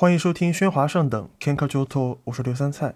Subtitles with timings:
[0.00, 2.94] 欢迎收听喧哗上等 Kenka Joto，我是刘三菜。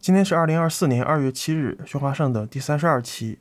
[0.00, 3.38] 今天是二零二四年二月七日，喧哗上等第三十二期。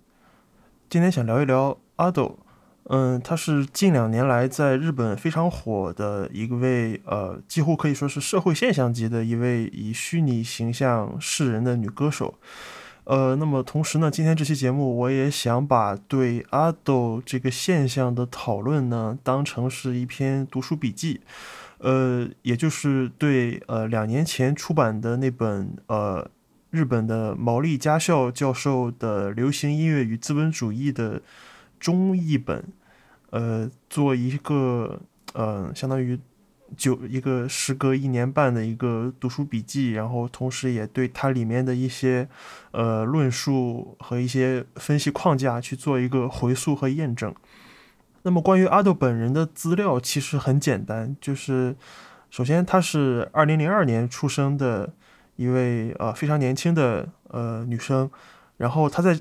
[0.91, 2.37] 今天想聊一聊阿斗，
[2.83, 12.35] 嗯，他是近两年来在日本非常火的一位，呃，几乎可以说是社会现象级的一位以虚拟形象示人的女歌手。
[13.05, 21.21] 呃，那么同时呢，今天这期节目我也想把对阿斗这个现象的讨论呢，当成是一篇读书笔记，
[21.84, 26.28] 呃，也就是对呃两年前出版的那本呃
[26.72, 31.22] 日本的毛利家孝教授的《流行音乐与资本主义》的
[31.80, 32.64] 中译本，
[33.32, 35.02] 呃，做一个
[35.34, 36.18] 呃相当于。
[36.76, 42.27] 就一个时隔一年半的一个读书笔记，然后同时也对它里面的一些
[42.72, 47.32] 呃论述和一些分析框架去做一个回溯和验证。
[48.23, 51.76] 那么关于阿斗本人的资料其实很简单，就是
[52.30, 54.91] 首先她是二零零二年出生的
[55.38, 58.10] 一位呃非常年轻的呃女生，
[58.57, 59.20] 然后她在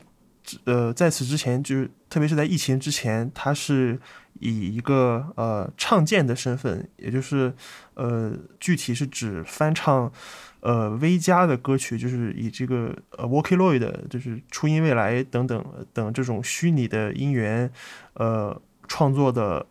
[0.65, 4.01] 呃在此之前就是特别是在疫情之前，她是。
[4.41, 7.55] 以一个呃唱剑的身份，也就是
[7.95, 10.11] 呃具体是指翻唱
[10.59, 17.71] 呃 V 加的歌曲，就是以这个呃 Vocaloid，就是初音未来等等等这种虚拟的音源
[18.15, 19.67] 呃创作的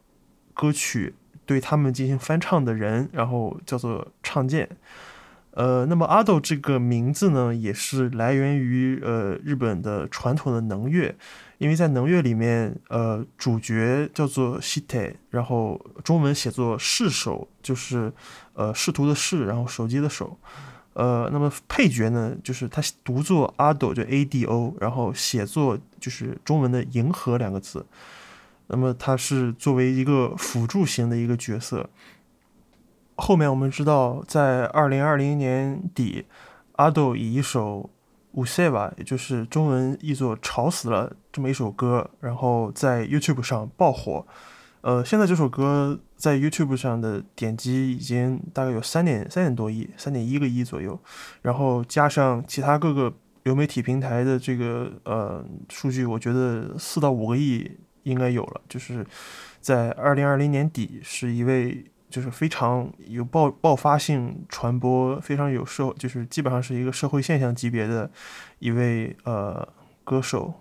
[0.53, 1.13] 歌曲，
[1.45, 4.69] 对他们进行翻唱的人，然后叫做唱剑。
[5.51, 11.15] 呃，那么阿斗这个名字呢，也是来源于呃日本的传统的能乐。
[11.57, 18.11] 因为在能乐里面，呃，主角叫做西太，然后中文写作试手，就是
[18.53, 20.35] 呃试图的试，然后手机的手，
[20.93, 27.85] 呃，那么配角呢，就是他读作阿斗，就 A D O，然后写作就是中文的银河两个字，
[28.67, 31.89] 那么他是作为一个辅助型的一个角色。
[33.15, 36.25] 后面我们知道，在二零二零年底，
[36.73, 37.89] 阿斗以一首。
[38.33, 44.25] 五塞吧，也就是中文译作“吵死了”这么一首歌，然后在 YouTube 上爆火。
[44.79, 50.97] 呃，现在这首歌在 YouTube 上的点击已经大概有三点三点多亿，三点一个亿左右。
[51.41, 53.13] 然后加上其他各个
[53.43, 57.69] 流媒体平台的这个呃数据，我觉得四到五个亿
[58.03, 58.61] 应该有了。
[58.67, 59.05] 就是
[59.59, 61.85] 在二零二零年底，是一位。
[62.11, 68.11] 就是非常有爆爆发性传播，非常有社，就是基本上是一个社会现象级别的
[68.59, 69.65] 一位呃
[70.03, 70.53] 歌手。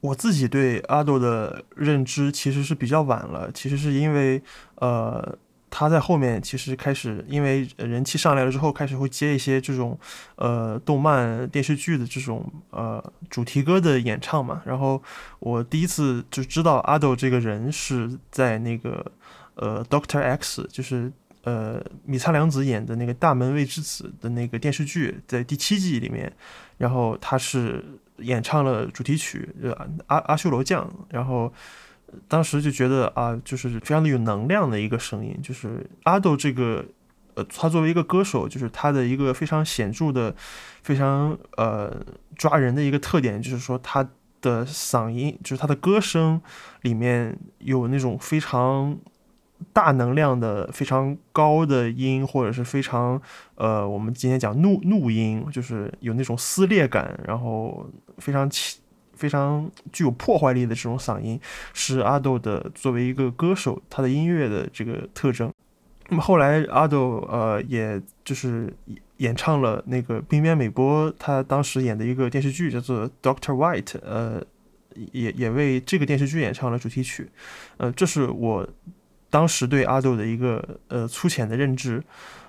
[0.00, 4.42] 我自己对阿斗的认知其实是比较晚了，其实是因为
[4.80, 5.38] 呃
[5.70, 9.98] 他在后面其实开始因为人气上来了之后，开始会接一些这种
[10.36, 14.62] 呃动漫电视剧的这种呃主题歌的演唱嘛。
[14.64, 15.02] 然后
[15.38, 19.12] 我第一次就知道阿斗这个人是在那个。
[19.58, 21.10] 呃，Doctor X 就是
[21.44, 26.30] 呃米仓凉子演的那个大门未知子的那个电视剧，在第七季里面，
[26.76, 27.82] 然后他是
[28.18, 29.48] 演唱了主题曲，
[30.08, 31.50] 阿阿修罗将，然后
[32.28, 36.84] 当时就觉得啊，就是非常的有能量的一个声音，就是阿斗这个
[37.34, 40.34] 呃，他作为一个歌手，就是他的一个非常显著的、
[40.82, 41.94] 非常呃
[42.36, 44.08] 抓人的一个特点，就是说他
[44.40, 46.40] 的嗓音，就是他的歌声
[46.82, 48.98] 里面有那种非常。
[49.72, 53.18] 大能量的非常高的音，或者是非常
[53.54, 57.88] 呃，我们今天讲怒怒音，就是有那种撕裂感，然后
[58.18, 58.78] 非常强、
[59.16, 61.40] 非常具有破坏力的这种嗓音，
[61.72, 65.52] 是阿斗的作为一个歌手他的音乐的这个特征。
[66.08, 68.72] 那么后来阿斗呃，也就是
[69.16, 74.40] 演唱了那个冰边美波他当时演的一个电视剧叫做《Doctor White》，呃，
[75.12, 77.28] 也也为这个电视剧演唱了主题曲。
[77.78, 78.68] 呃，这是我。
[79.28, 82.02] 当时对阿斗的一个呃粗浅的认知，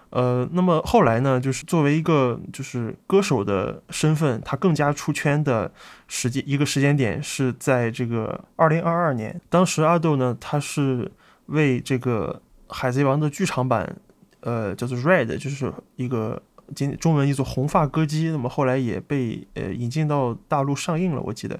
[0.09, 5.71] 呃，那么后来呢，就是作为一个就是歌手的身份，他更加出圈的
[6.07, 9.39] 时间一个时间点是在这个二零二二年。
[9.49, 11.11] 当时阿斗呢，他是
[11.47, 12.41] 为这个
[12.73, 13.95] 《海贼王》的剧场版，
[14.39, 16.41] 呃，叫做 Red，就是一个
[16.75, 18.29] 今中文译作红发歌姬。
[18.29, 21.59] 那么后来也被呃引进到大陆上映了，我记得，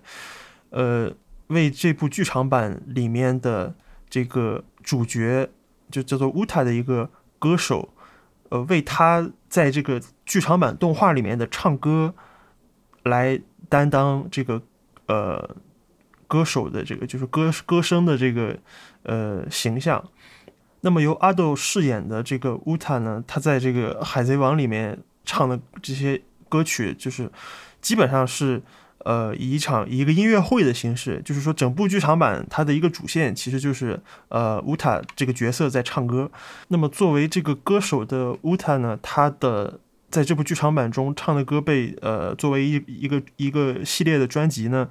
[0.70, 1.12] 呃，
[1.48, 3.76] 为这部剧场版里面的
[4.10, 4.64] 这个。
[4.88, 5.50] 主角
[5.92, 7.10] 就叫做乌塔的一个
[7.40, 7.90] 歌手，
[8.50, 12.14] 呃，为他在这个剧场版动画里面的唱歌
[13.04, 13.40] 来
[13.70, 14.62] 担当这个
[15.08, 15.56] 呃
[16.28, 18.58] 歌手的这个就是歌歌声的这个
[19.04, 20.04] 呃形象。
[20.82, 27.30] 那么由阿斗饰演的这个乌塔呢，他在这个海贼王里面唱的这些歌曲，就是
[27.82, 28.62] 基本上是
[29.06, 34.00] 呃，以一场一个音乐会的形式，就是说整部剧场版它的一个主线其实就是
[34.30, 36.30] 呃乌塔这个角色在唱歌。
[36.70, 39.80] 那么作为这个歌手的乌塔呢，他的
[40.10, 44.90] 在这部剧场版中唱的歌被呃作为一一个一个系列的专辑呢，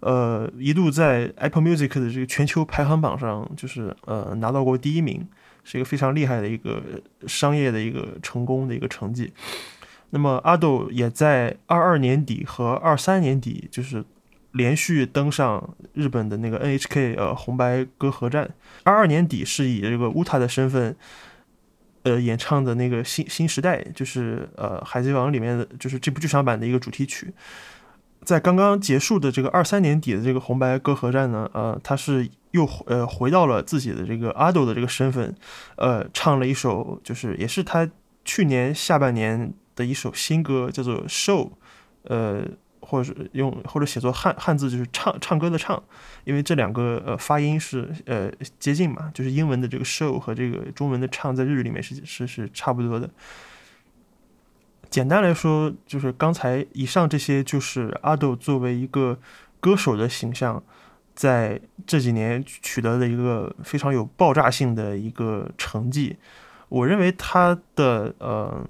[0.00, 5.26] 呃一度在 Apple Music 的这个全球排行榜上就是呃拿到过第一名，
[5.62, 6.82] 是一个非常厉害的一个
[7.26, 9.32] 商业的一个成功的一个成绩。
[10.14, 14.04] 那么阿斗也在二二年底和二三年底，就是
[14.52, 18.48] 连续登上日本的那个 NHK 呃红白歌合战。
[18.84, 20.94] 二二年底是以这个乌塔的身份，
[22.04, 27.34] 呃演唱的那个新新时代，就是呃海贼王里面的就是这部剧场版的一个主题曲。
[28.22, 35.34] 在刚刚结束的这个二三年底的这个红白歌合战呢，呃他是又呃回到了自己的这个阿斗的这个身份，
[35.74, 37.90] 呃唱了一首就是也是他
[38.24, 39.52] 去年下半年。
[39.76, 41.48] 的一首新歌叫做《Show》，
[42.04, 42.46] 呃，
[42.80, 45.82] 或者是用或者写作汉汉字就是唱唱歌的唱，
[46.24, 53.08] 因为这两个呃发音是呃接近嘛，就是英文的这个 show 和这个中文的唱在日语里面是是是差不多的。
[54.90, 59.18] 简单来说，就是刚才以上这些就是阿斗作为一个
[59.60, 60.62] 歌手的形象，
[61.14, 66.16] 在这几年取得了一个非常有爆炸性的一个成绩。
[66.68, 68.64] 我认为他的呃。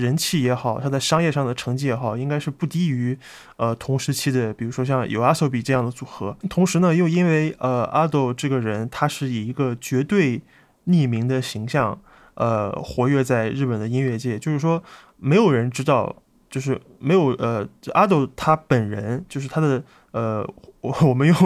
[0.00, 3.18] 人气也好，他在商业上的成绩也好，应该是不低于，
[3.56, 6.36] 呃，同时期的，比如说像有阿索比这样的组合。
[6.48, 10.40] 同时呢，又因为呃，阿斗这个人，他是以一个绝对
[10.86, 12.00] 匿名的形象，
[12.34, 14.82] 呃，活跃在日本的音乐界，就是说，
[15.18, 16.16] 没有人知道，
[16.48, 19.82] 就是没有呃，阿斗他本人，就是他的
[20.12, 20.42] 呃，
[20.80, 21.36] 我 我们用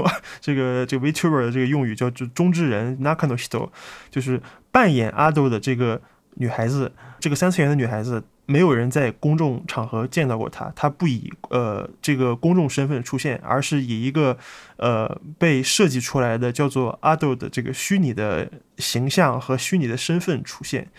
[0.40, 3.68] 这个这个 VTuber 的这个用语叫就中之人 Nakanohito，
[4.10, 4.40] 就是
[4.70, 6.00] 扮演阿斗的这个
[6.34, 8.22] 女孩子，这个三次元的女孩子。
[8.46, 14.36] 没有人在公众场合见到过他，他不以呃这个公众身份出现，而是以一个
[14.76, 20.90] 呃被设计出来的叫做阿豆的这个虚拟的形象和虚拟的身份出现，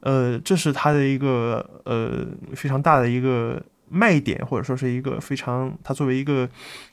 [0.00, 6.48] 呃，这是他的一个呃非常大的一个卖点，或者说是一个非常他作为一个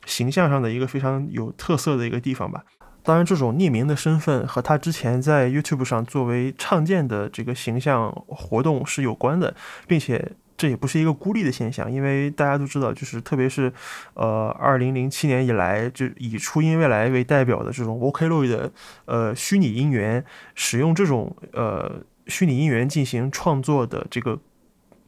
[0.05, 2.63] 形象上的一个非常有特色的一个地方吧。
[3.05, 9.55] 当然，这种匿名的身份和他之前在 YouTube 上作为唱见的这个形象活动是有关的，
[9.87, 13.71] 并且这也不是一个孤立的现象，因为大家都知道，就是特别是
[14.15, 18.71] 呃，二零零七年以来，就以初音未来为代表的这种 Vocaloid 的
[19.05, 20.25] 呃虚拟音源，
[20.55, 24.39] 使用这种呃虚拟音源进行创作的这个。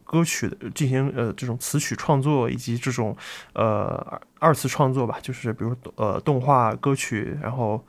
[0.08, 3.16] 歌曲的进行呃这种词曲创作以及这种
[3.54, 7.86] 呃二次创作吧，就是比如呃动画歌曲，然后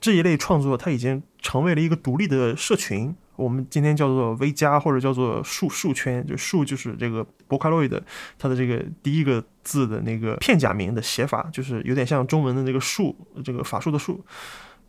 [0.00, 8.02] 这一类创作它已经成为了一个独立的社群，我们今天叫做 V 加或者叫做数数圈，就数就是这个博卡洛伊的
[8.36, 14.24] 它的这个第一个字的那个片假名的写法，就是有点像中文的那个数，这个法术的术，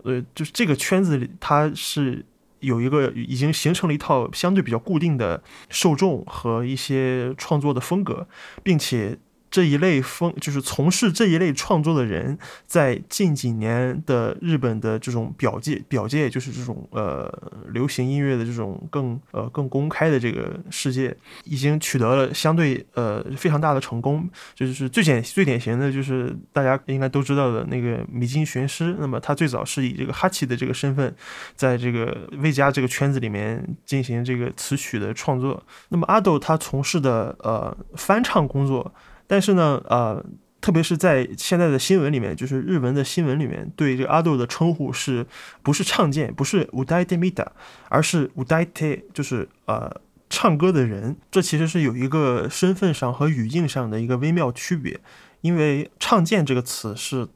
[0.04, 2.25] 呃，就是这个圈子里它是。
[2.63, 8.27] 有一个已经形成了一套相对比较固定的受众和一些创作的风格，
[8.63, 9.19] 并且。
[9.54, 12.36] 这一类风就是从事这一类创作的人，
[12.66, 17.32] 在近几年的日本的这种表界表界，就是这种呃
[17.70, 24.28] 流行音乐的这种更呃更公开的这个世界，已经取得了相对呃非常大的成功。
[24.56, 28.96] 就是最简最典型的就是大家应该都知道的那个米津玄师。
[29.00, 31.16] 那么他最早是以这个哈奇的这个身份，
[31.56, 35.62] 在这个魏家这个圈子里面进行这个词曲的创作。
[35.90, 38.92] 那么阿斗他从事的呃翻唱工作。
[39.25, 40.24] 但是呢，呃，
[40.62, 45.25] 特别是在现在的新闻里面，就是日文的新闻里面，对这个阿豆的称呼是
[45.62, 47.51] 不是唱见，不是 udai m i d a
[47.89, 49.89] 而是 udai，就是呃
[50.30, 51.15] 唱歌的人。
[51.32, 55.00] 这其实是有一个身份上和语境上的一个微妙区别，
[55.42, 57.27] 因为唱见这个词是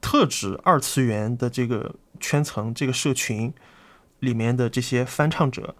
[0.00, 3.52] 特指二次元的这个圈层、这个社群
[4.20, 5.74] 里面的这些翻唱者，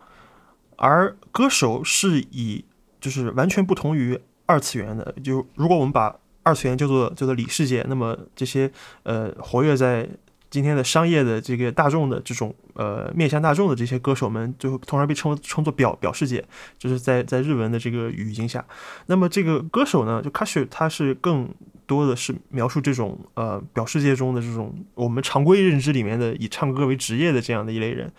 [0.76, 2.64] 而歌手是以
[3.00, 4.20] 就是完全不同于。
[4.46, 8.70] 二次元的，就如果我们把二次元叫做叫做里世界，那么这些
[9.02, 10.08] 呃活跃在
[10.48, 16.44] 今天的商业的这个大众的这种呃面向大众的这些歌手们，就通常被称称作表表世界，
[16.78, 18.64] 就是在在日文的这个语境下。
[19.06, 21.52] 那么这个歌手呢，就 Kashi，他是更
[21.84, 28.12] 多的是描述这种呃表世界中的这种我们常规认知里面的以唱歌为职业的这样的一类人。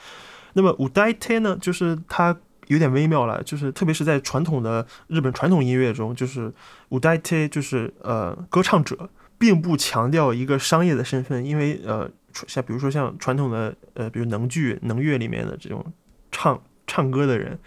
[0.53, 2.37] 那么五代 T 呢，就是他。
[2.67, 6.53] 有点微妙了，就是特别是在传统的日本传统音乐中，就是
[6.89, 12.09] 五代 T 就是呃歌唱者，并不强调一个商业的身份，因为呃
[12.47, 15.85] 像比如说像传统的呃比如能剧能乐里面的这种
[16.31, 17.57] 唱唱歌的人，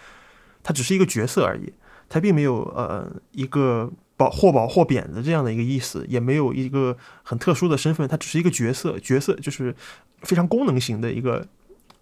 [0.62, 1.72] 他只是一个角色而已，
[2.08, 9.74] 他并没有呃一个保或褒或贬的这样的一个意思，也没有一个很特殊的身份，他只是一个角色，角色就是
[10.22, 11.46] 非常功能型的一个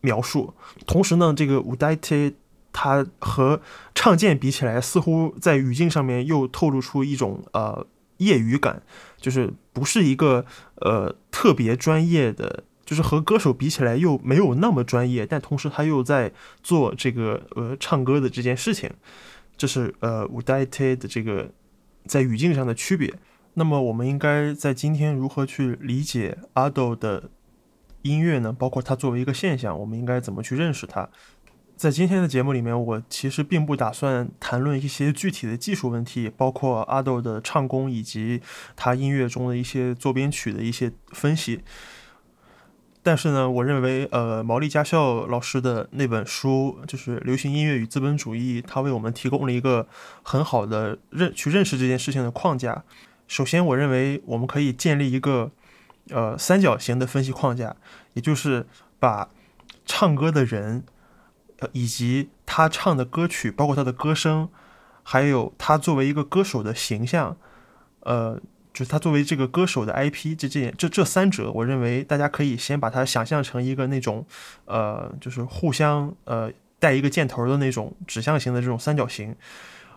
[0.00, 0.52] 描述。
[0.86, 2.34] 同时呢，这个五代 t
[2.72, 3.60] 它和
[3.94, 7.86] 唱剑比起来，似乎在语境上面又透露出一种呃
[8.18, 8.82] 业余感，
[9.16, 10.44] 就是不是一个
[10.76, 12.64] 呃特别专业的。
[12.88, 16.32] 就是和歌手比起来又没有那么专业，但同时他又在
[16.62, 18.90] 做这个呃唱歌的这件事情，
[19.58, 21.50] 这是呃五代 T 的这个
[22.06, 23.12] 在语境上的区别。
[23.52, 27.28] 那么我们应该在今天如何去理解阿斗的
[28.00, 28.54] 音乐呢？
[28.54, 31.10] 包括它作为一个现象，我们应该怎么去认识它？
[31.78, 38.42] 在今天的节目里面，我其实并不打算谈论一些具体的技术问题，包括阿豆的唱功以及
[38.74, 41.60] 他音乐中的一些作编曲的一些分析。
[43.00, 49.86] 但是呢，我认为，呃，毛利家孝老师的那本书就是《流行音乐与资本主义》，他为我们提供了一个
[50.24, 52.82] 很好的认去认识这件事情的框架。
[53.28, 55.52] 首先，我认为我们可以建立一个
[56.10, 57.76] 呃三角形的分析框架，
[58.14, 58.66] 也就是
[58.98, 59.28] 把
[59.86, 60.82] 唱歌的人，
[61.72, 64.48] 以及他唱的歌曲，包括他的歌声，
[65.02, 67.36] 还有他作为一个歌手的形象，
[68.00, 68.40] 呃。
[68.70, 74.24] 就是他作为这个歌手的 IP，这这这这三者，我认为大家可以先把它想象成一个那种，
[74.66, 76.48] 呃，就是互相呃
[76.78, 79.34] 带一个箭头的那种指向型的这种三角形，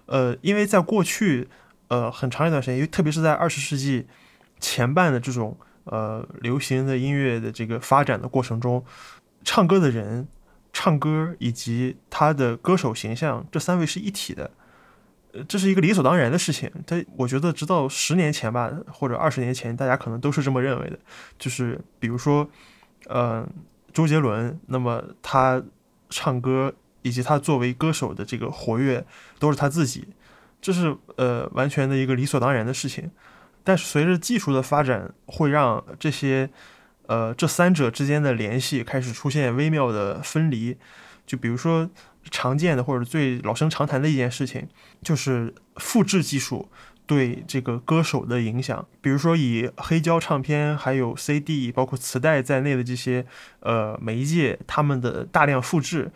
[0.08, 1.48] 呃，因为在过去
[1.90, 4.08] 呃很长一段时间，因为特别是在二十世纪
[4.60, 8.84] 前半的这种呃流行的音乐的这个发展的过程中，
[9.44, 10.28] 唱歌的人、
[10.74, 14.52] 唱歌以及他的歌手形象这三位是一体的。
[15.34, 16.70] 呃，这是一个理所当然的事情。
[16.86, 21.00] 他我觉得，直到十年前吧，或者二十年前，大家可能都是这么认为的。
[21.40, 22.50] 就是比如说，
[23.08, 23.48] 呃，
[23.94, 25.64] 周杰伦，那么他
[26.10, 29.06] 唱歌以及他作为歌手的这个活跃，
[29.40, 30.06] 都是他自己，
[30.62, 33.10] 这是呃完全的一个理所当然的事情。
[33.64, 36.50] 但是随着技术的发展，会让这些
[37.08, 40.78] 呃这三者之间的联系开始出现微妙的分离。
[41.26, 41.90] 就比如说。
[42.30, 44.68] 常见的或者最老生常谈的一件事情，
[45.02, 46.70] 就是复制技术
[47.08, 48.88] 对这个歌手的影响。
[49.02, 53.26] 比如说，以黑胶唱片、还有 CD、包括磁带在内的这些
[53.62, 56.12] 呃媒介，他们的大量复制，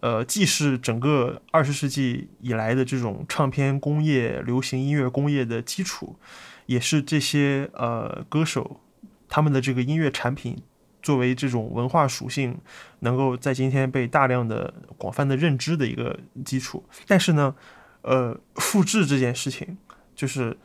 [0.00, 6.18] 呃，既是整个二十世纪以来的这种唱片工业、流行音乐工业的基础，
[6.66, 8.82] 也是这些呃歌手
[9.28, 10.62] 他们的这个音乐产品。
[11.02, 12.58] 作为这种文化属性，
[13.00, 16.84] 能够在今天被大量的、广泛的认知的一个基础。
[17.06, 17.54] 但是呢，
[18.02, 19.78] 呃，复制这件事情，
[20.16, 20.56] 就是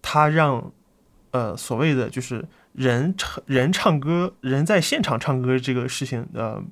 [0.00, 0.72] 它让
[1.32, 6.64] 呃所谓的就是人唱人唱歌，人在现场唱歌这个事情呃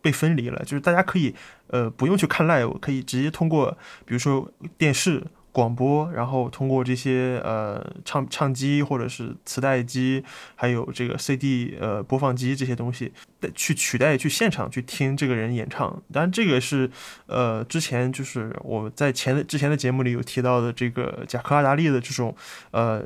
[0.00, 0.62] 被分离了。
[0.64, 1.34] 就是大家可以
[1.66, 4.48] 呃不用去看 live，可以直接通过比如说
[4.78, 5.26] 电视。
[5.56, 10.22] 广播，然后通过这些呃唱唱机或者是磁带机，
[10.54, 13.10] 还有这个 CD 呃播放机这些东西，
[13.54, 16.02] 去取代去现场去听这个人演唱。
[16.12, 16.90] 当然，这个是
[17.24, 22.36] 呃之前就是我在前的之前的节目里有提到的这个贾克阿达利的这种
[22.72, 23.02] 呃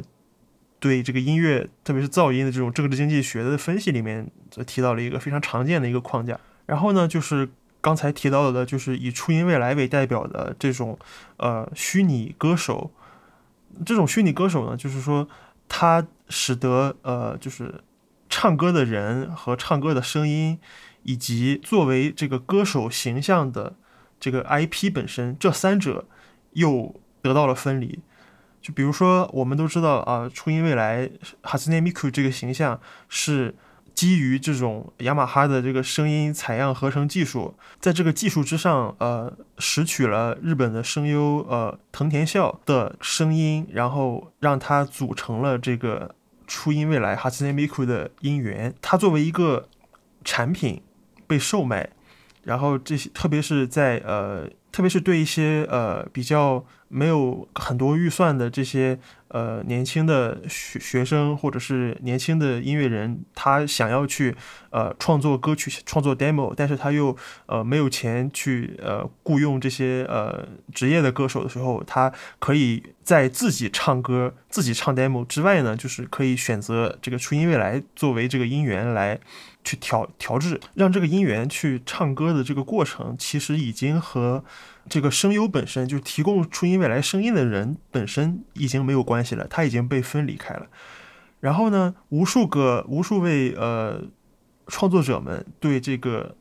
[0.81, 4.29] 对这个音乐，特别是噪音的这种政治经济学的分析里面，
[4.67, 6.37] 提到了一个非常常见的一个框架。
[6.67, 7.49] 然后呢，就是。
[7.81, 10.99] 刚才提到的，就是以初音未来为代表的这种
[11.39, 12.91] 呃虚拟歌手，
[13.87, 15.29] 这种虚拟歌手呢，就是说
[15.69, 17.83] 它使得呃就是
[18.29, 20.59] 唱歌的人和唱歌的声音，
[21.05, 23.75] 以及作为这个歌手形象的
[24.19, 26.07] 这个 IP 本身，这三者
[26.53, 28.01] 又得到了分离。
[28.61, 31.11] 就比如说，我们都知道啊，初音未来
[31.43, 33.55] 哈斯内米库这个形象是。
[33.95, 46.15] 基于这种雅马哈的这个声音采样合成技术，在这个技术之上，呃，拾取了日本的声优呃藤田孝的声音，然后让它组成了这个
[46.47, 48.75] 初音未来 Hatsune Miku 的音源。
[48.81, 49.69] 它作为一个
[50.25, 50.83] 产品
[51.27, 51.91] 被售卖，
[52.43, 58.99] 然后这些特别是在呃，特别是对一些呃比较没有很多预算的这些。
[59.33, 64.35] 呃，年轻的学学生或者是年轻的音乐人，他想要去
[64.71, 79.17] 呃创作歌曲、创作 demo，但是他又呃没有钱去呃雇佣这些呃职业的歌手的时候，他可以在自己唱歌、自己唱 demo 之外呢，就是可以选择这个初音未来作为这个音源来
[79.65, 84.45] 去调调制，让这个音源去唱歌的这个过程，其实已经和。
[84.89, 90.67] 这个声优本身就提供初音未来声音的人本身已经没有关系了，它已经被分离开了。
[91.39, 94.03] 然后呢，无数个无数位呃
[94.67, 96.35] 创作者们对这个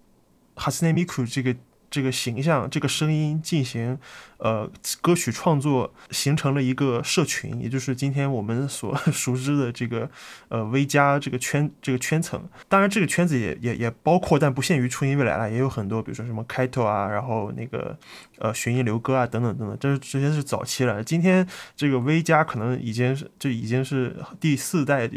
[0.56, 1.56] 哈斯内米库这个
[1.90, 3.98] 这个形象、这个声音进行
[4.38, 4.70] 呃
[5.02, 10.10] 歌曲创作，形成了一个社群，也就是今天我们所 熟知的这个
[10.50, 12.42] 呃 V 加这个圈这个圈层。
[12.68, 17.98] 当然，这个圈子也也也包括，但不限于初音未来了，也有很多，比如说什么开头啊，然后那个
[18.38, 21.04] 呃寻音流歌啊等等等等，这是这些是早期了。
[21.04, 25.08] 今天这个 V 加可能已经是这已经是第四代、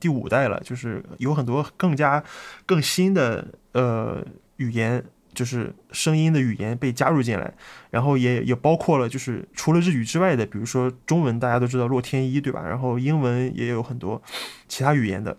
[0.00, 2.24] 第五代了，就是有很多更加
[2.64, 4.24] 更新的呃
[4.56, 5.04] 语言。
[5.34, 7.52] 就是声音的语言被加入进来，
[7.90, 12.62] 然后也也包括了，就是除了日语之外的，比如说中文，大家都知道洛天依，对吧？
[12.66, 14.22] 然后英文也有很多
[14.68, 15.36] 其他语言的。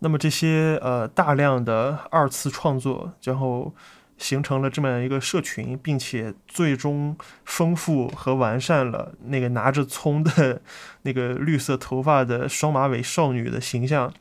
[0.00, 3.74] 那么这些呃大量的二次创作，然后
[4.16, 10.62] 形成了这么样一个社群，并且最终丰富和完善了那个拿着葱的
[11.02, 14.12] 那个绿色头发的双马尾少女的形象，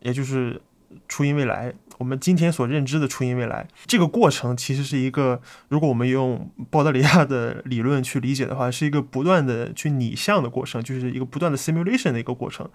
[0.00, 0.60] 也就是
[1.08, 1.74] 初音未来。
[1.98, 12.68] 我们今天所认知的初音未来这个过程，其实是一个，如果我们用鲍德里亚的理论去理解的话，是一个不断的去拟像的过程，就是一个不断的 simulation 的一个过程。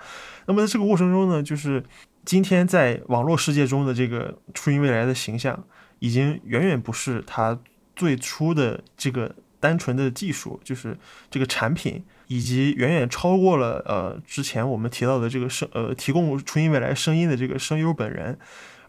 [0.46, 1.84] 那么在这个过程中呢，就是
[2.24, 5.66] 今天在网络世界中的这个初音未来的形象，
[6.00, 7.60] 已经远远不是它
[7.96, 10.98] 最初的这个单纯的技术，就是
[11.30, 18.40] 这个产品，以及远远超过了呃之前我们提到的这个声呃提供初音未来声音的这个声优本人。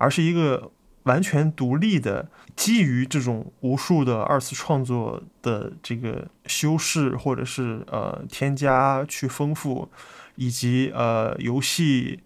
[0.00, 9.90] 而是一个完全独立的，基于这种无数的二次创作的这个修饰，或者是呃添加去丰富，
[10.36, 12.20] 以及呃游戏、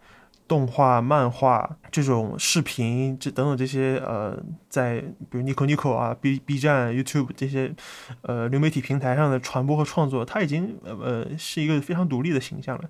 [0.46, 5.00] 动画、漫画这种视频这等等这些呃在
[5.30, 7.74] 比如 Nico Nico 啊、B B 站、YouTube 这些
[8.22, 12.84] 呃流媒体平台上的传播和创作，它已经呃是一个非常独立的形象了。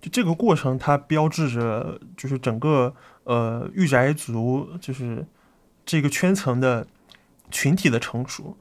[0.00, 2.92] 就这个过程，它标志着就是整个
[3.24, 5.26] 呃御宅族就是
[5.84, 6.86] 这个圈层的
[7.50, 8.56] 群体的成熟，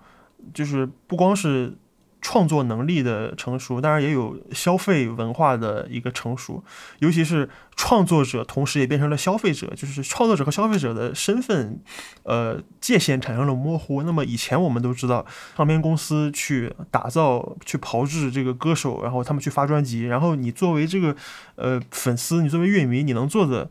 [0.54, 1.78] 就是不光是。
[2.24, 6.64] 创作能力的成熟，当然也有消费文化的一个成熟，
[7.00, 11.82] 尤其是创作者，同时也变成了消费者，就是创作者和消费者的身份，
[12.22, 14.04] 呃，界限产生了模糊。
[14.04, 15.26] 那么以前我们都知道，
[15.58, 21.16] 唱片公司去打造、去炮制这个歌手，然后他们去发专辑，然后你作为这个
[21.56, 23.68] 呃粉丝，你作为乐迷，你能做的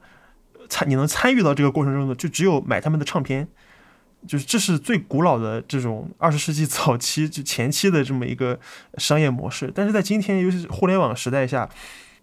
[0.71, 3.47] 参，你能参与到这个过程中的，就只有买他们的唱片。
[4.27, 8.61] 就是这是最古老的这种二十世纪早期就前期的这么一个
[8.99, 11.67] 商业模式，但是在今天，尤其是互联网时代下，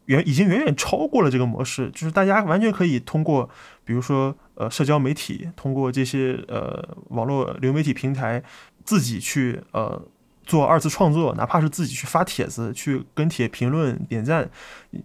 [0.06, 1.90] 远已经远远超过了这个模式。
[1.90, 3.50] 就是大家完全可以通过，
[3.84, 8.44] 比如说呃社交媒体，通过这些呃网络流媒体平台，
[8.86, 10.00] 自己去呃
[10.46, 14.48] 做二次创作，哪怕是自己去发帖子、去跟帖评论、点赞，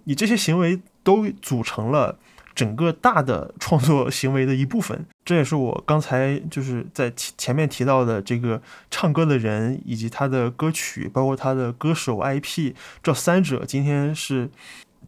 [0.04, 2.18] 你这些行为都组成了。
[2.54, 8.60] 整个大的创作行为的一部分， 这也是我刚才就是在前前面提到的这个
[8.90, 14.50] 唱歌的人以及他的歌曲，包括他的歌手 IP 这三者，今天是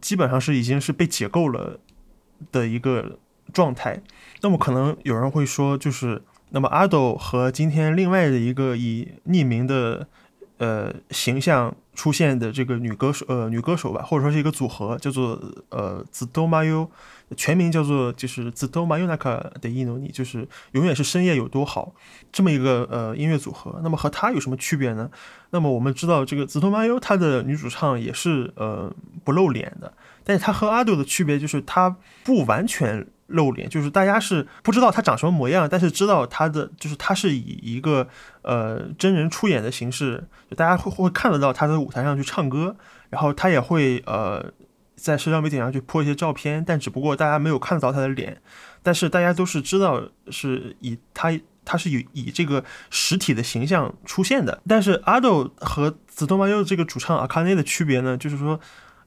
[0.01, 1.79] 基本上是已经是被解构了
[2.51, 3.19] 的一个
[3.53, 4.01] 状态。
[4.41, 10.07] 那么可能有人会说，就是那么阿斗和今天另外的一个以匿名的
[10.57, 16.89] 呃形象出现的这个女歌手呃女歌手吧，或者说是一个组合，叫做呃紫多玛优。
[17.35, 21.95] 全名叫做就是紫多玛尤纳卡的伊诺尼，就是永远是深夜有多好
[22.31, 23.79] 这么一个呃音乐组合。
[23.83, 25.09] 那么和他有什么区别呢？
[25.49, 29.91] 那么我们知道这个紫多玛尤他的女主唱也是呃不露脸的，
[30.23, 38.07] 但是他和阿杜的区别就是他不完全露脸，就是大家是不知道他长什么模样，但是知道他的就是他是以一个
[38.43, 42.75] 呃真人出演的形式，就大家会会看得到他在舞台上去唱歌，
[43.09, 44.53] 然后他也会呃。
[44.95, 48.41] 在社交媒体上去泼一些照片，但只不过大家没有看到他的脸，
[48.81, 54.61] 但是大家都是知道是以他，他是以以这个实体的形象出现的。
[54.67, 58.59] 但是阿豆和紫多玛优这个主唱阿卡内的区别呢，就是说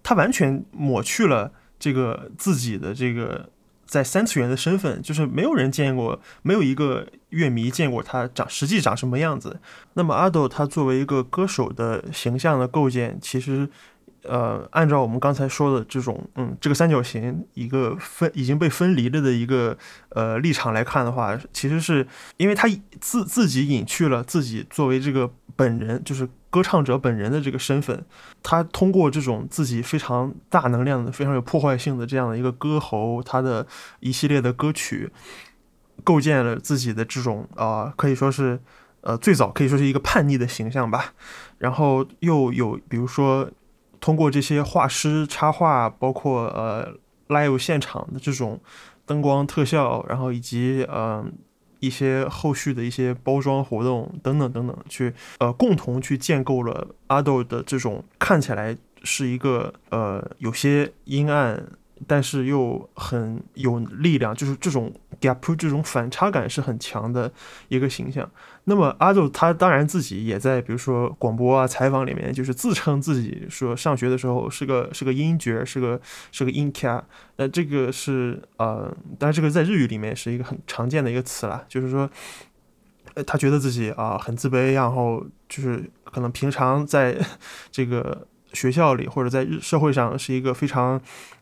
[0.03, 3.48] 他完全抹去了这个自己的这个
[3.87, 9.59] 在三次元的身份，就是没有人见过，没有一个乐迷见过他长实际长什么样子。
[9.94, 13.70] 那么阿豆他作为一个歌手的形象的构建，其实。
[14.28, 19.76] 呃，按照我们刚才说的这种，嗯，这个三角形一个分已经被分离了的一个
[20.10, 22.68] 呃立场来看的话，其实是因为他
[23.00, 28.04] 自自己隐去了自己作为这个本人，就是歌唱者本人的这个身份，
[28.42, 33.66] 他通过这种自己非常大能量的、非常有破坏性的这样的一个歌喉，他的
[34.00, 35.10] 一系列的歌曲，
[36.04, 38.60] 构建了自己的这种啊，可以说是
[39.00, 41.14] 呃最早可以说是一个叛逆的形象吧，
[41.56, 43.50] 然后又有比如说。
[44.09, 46.94] 通过这些画师插画，包括呃
[47.29, 48.59] live 现场的这种
[49.05, 51.23] 灯光特效，然后以及呃
[51.81, 61.62] 一些后续的一些包装活动等等等等，去呃共同去建构了阿豆的这种看起来是一个呃有些阴暗。
[62.07, 67.29] 但是又很有力量，就是这种 gap 这种反差感是很强的
[67.66, 68.31] 一个形象。
[68.68, 76.00] 那么阿豆他当然自己也在，比如说广播啊、采访里面，就是自称自己说上学的时候是个是个音角，是个
[76.31, 77.04] 是个音卡。
[77.37, 82.09] 那这个是呃，当然这个在日语里面是一个很常见的一个词啦，就是说，
[83.14, 87.18] 呃，他觉得自己啊很自卑，然后就是可能平常在
[87.72, 88.28] 这个。
[88.54, 90.98] 学校里或者在日社会上是一个非常，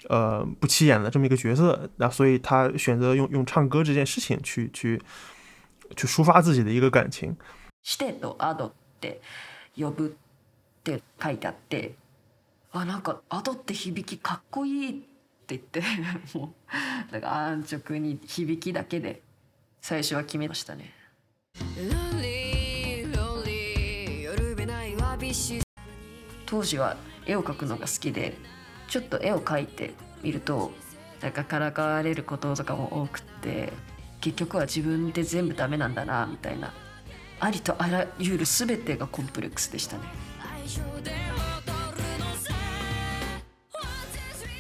[0.09, 5.01] 呃不起眼的这么一个角色，那所以他选择用用唱歌这件事情去去
[5.95, 7.37] 去抒发自己的一个感情。
[7.83, 9.21] してとアドって
[9.77, 10.17] 呼ぶ
[10.81, 11.95] って書いてあって、
[12.73, 14.93] あなんかアドって響きかっこいいっ
[15.47, 15.83] て言って
[16.37, 16.53] も
[17.09, 19.23] うだから安直に響きだけで
[19.81, 20.93] 最初は決めましたね。
[26.47, 26.97] 当時は
[27.27, 28.35] 絵を描くのが好きで
[28.89, 30.73] ちょっと絵を描いてみると
[31.21, 33.73] なんかからかわれることとかも多くって
[34.27, 36.75] 結局は自分で全部ダメなんだなみたいな。
[37.39, 40.03] ありとあらゆる全てがコンプレックスでしたね。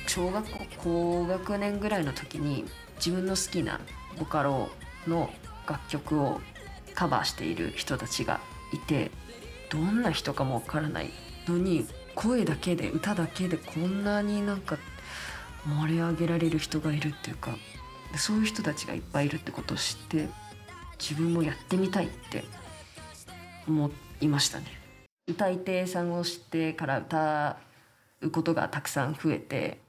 [0.06, 2.64] 小学校高学年ぐらいの時に
[3.04, 3.80] 自分の好きな
[4.20, 4.70] ボカロ
[5.08, 5.30] の
[5.68, 6.40] 楽曲を
[6.94, 8.40] カバーしている人たちが
[8.72, 9.10] いて
[9.68, 11.10] どんな人かもわからない
[11.48, 14.78] のに声だけで歌だけでこんなになんか
[15.66, 17.50] 盛り上げられる人がいるっていうか
[18.16, 20.28] そういう人たちがいっぱいいるってことを知って
[20.98, 22.44] 自分もやってみたいって
[23.68, 24.66] 思いましたね。
[25.28, 27.58] 歌い手さんを知ってから歌
[28.20, 29.80] うことがたくさん増えて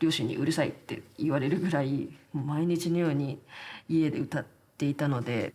[0.00, 3.38] 両親にうるさいって言われるぐらい毎日のように
[3.88, 4.46] 家で歌っ
[4.78, 5.52] ていたので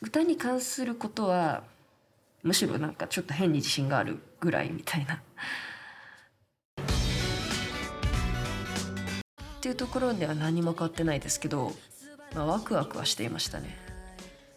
[0.00, 1.62] 歌に関することは
[2.42, 5.22] むしろなんかちょっと変に自信があるぐらいみたいな。
[9.62, 11.70] っていうところでは何も変わってないですけど、
[12.34, 13.76] まあ、ワクワクはしていましたね。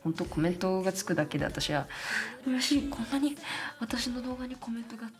[0.03, 1.85] 本当コメントがつくだけで私は
[2.47, 3.37] 嬉しいこんなに
[3.79, 5.11] 私の動画にコメントが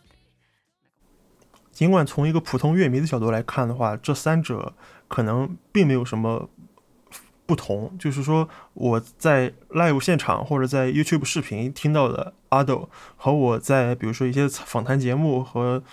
[1.72, 4.74] 尽管从一个普通乐迷的角度来看的话，这三者
[5.08, 6.50] 可能并没有什么
[7.46, 15.84] 不同，就是说我在 live 现场或者在 YouTube 视频听到的阿斗，和我在比如说一些访谈节目和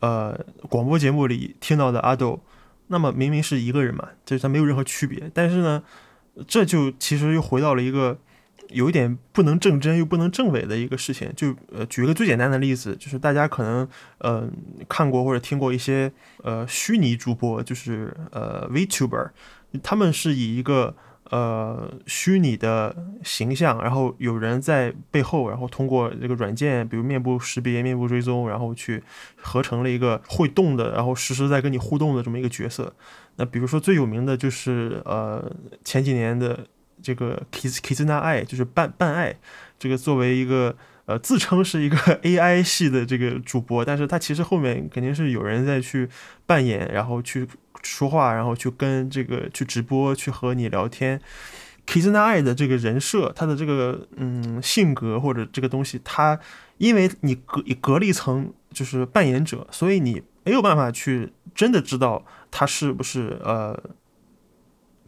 [0.00, 2.38] 呃广播节目里听到的阿斗，
[2.92, 5.28] 那么明明是一个人嘛，就是他没有任何区别。
[5.34, 5.82] 但是呢，
[6.46, 8.16] 这就其实又回到了一个
[8.68, 11.32] 有一点不能正真又不能正伪的一个事情。
[11.34, 14.48] 就呃举一个最简单的例子，就是大家可能呃
[14.88, 16.12] 看过或者听过一些
[16.44, 19.30] 呃虚拟主播，就是呃 VTuber。
[19.82, 20.94] 他们是以一个
[21.32, 29.02] 呃虚拟的形象，然后有人在背后，然后通过这个软件，比如面部识别、面部追踪，然后去
[29.40, 32.92] 合成了一个会动的，然后实时在跟你互动的这么一个角色。
[33.36, 35.50] 那比如说最有名的就是呃
[35.82, 36.66] 前几年的
[37.02, 39.34] 这个 Kiss Kissna 爱，就是半半爱，
[39.78, 46.10] 这个作为一个呃自称是一个 AI 系的这个主播，但是他其实后面肯定是有人在去
[46.44, 47.48] 扮演，然后去。
[47.82, 51.20] 说话，然后去跟这个去直播，去和你聊天。
[51.86, 56.38] Kizuna 爱的这个人设，他的这个嗯性格或者这个东西，他
[56.78, 63.78] 因为你隔隔了一层就是扮演者，所以你没有办法去真的知道他是不是呃。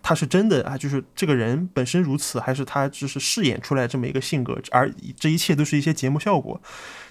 [0.06, 4.60] 他是真的啊，就是这个人本身如此，还是他只是饰演出来这么一个性格？
[4.70, 6.60] 而这一切都是一些节目效果，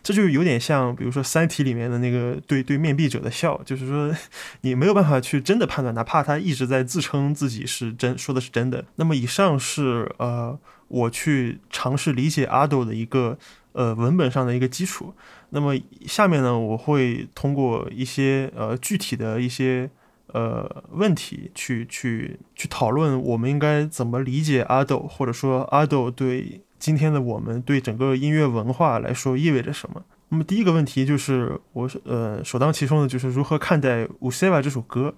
[0.03, 4.13] 这就有点像，比如说《三体》里面的那个对对面壁者的笑，就是说
[4.61, 8.83] 你没有办法去真的判断，哪怕他一直在自称自己是真说的是真的。
[8.97, 13.37] 那么以上是呃我去尝试理解阿斗的一个
[13.71, 15.13] 呃文本上的一个基础。
[15.51, 15.73] 那么
[16.05, 19.89] 下面呢，我会通过一些呃具体的一些。
[20.27, 30.03] 呃，问题去去去讨论，我们应该怎么理解阿斗，或者说阿斗对今天的我们，对整个音乐文化来说意味着什么？
[30.27, 35.15] 那么第一个问题就是，我呃首当其冲的就是如何看待《五 C》这首歌？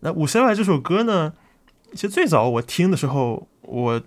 [0.00, 1.32] 那《五 C》这首歌呢？
[1.92, 4.02] 其实最早我听的时候，我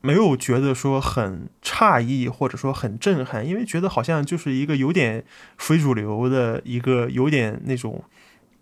[0.00, 5.24] 没有觉得说很诧异，或者说很震撼，因为觉得好像就是一个有点
[5.56, 8.02] 非主流的一个，有点那种。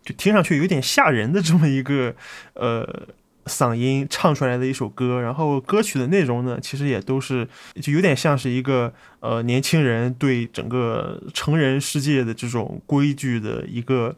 [0.02, 2.14] 就听上去有点吓人的这么一个
[2.52, 3.08] 呃
[3.46, 7.46] 嗓音唱出来的一首歌，然后歌曲的内容呢，其实也都是
[7.80, 14.16] 就有点像是一个呃年轻人对整个成人世界的这种规矩的一个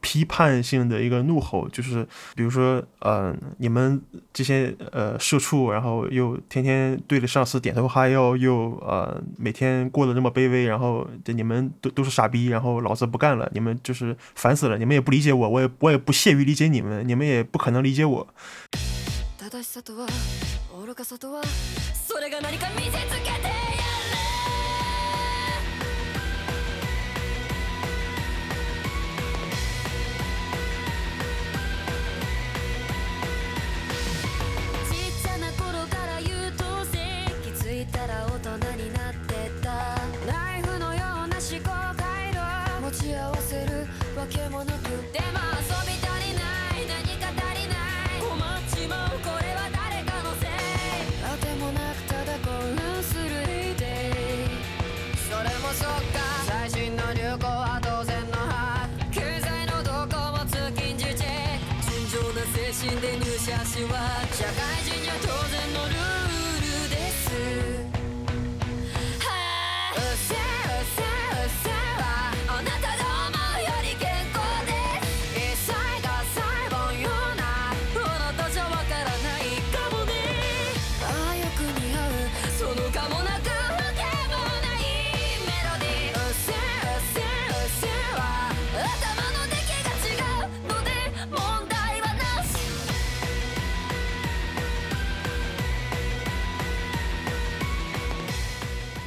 [0.00, 4.00] 批判性的一个怒吼，就是比如说，呃，你们
[4.32, 18.26] 这些呃社畜，然后又天天对着上司点头哈腰，又呃每天过得这么卑微，然后你们都都是傻逼，然后老子不干了，你们就是烦死了，你们也不理解我，我也我也不屑于理解你们，你们也不可能理解我。
[37.80, 38.69] いたら大人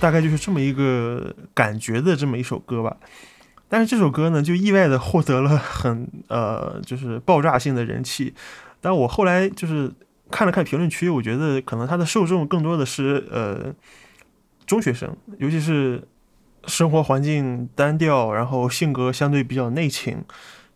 [0.03, 2.97] 大概就是这么一个感觉的这么一首歌吧，
[3.69, 8.33] 但是这首歌呢，就意外的获得了很呃，就是爆炸性的人气。
[8.81, 9.89] 但我后来就是
[10.29, 13.73] 看了看评论区，我觉得可能它的受众更多的是呃
[14.65, 16.05] 中学生，尤其是
[16.65, 20.21] 生活环境单调，然后性格相对比较内倾，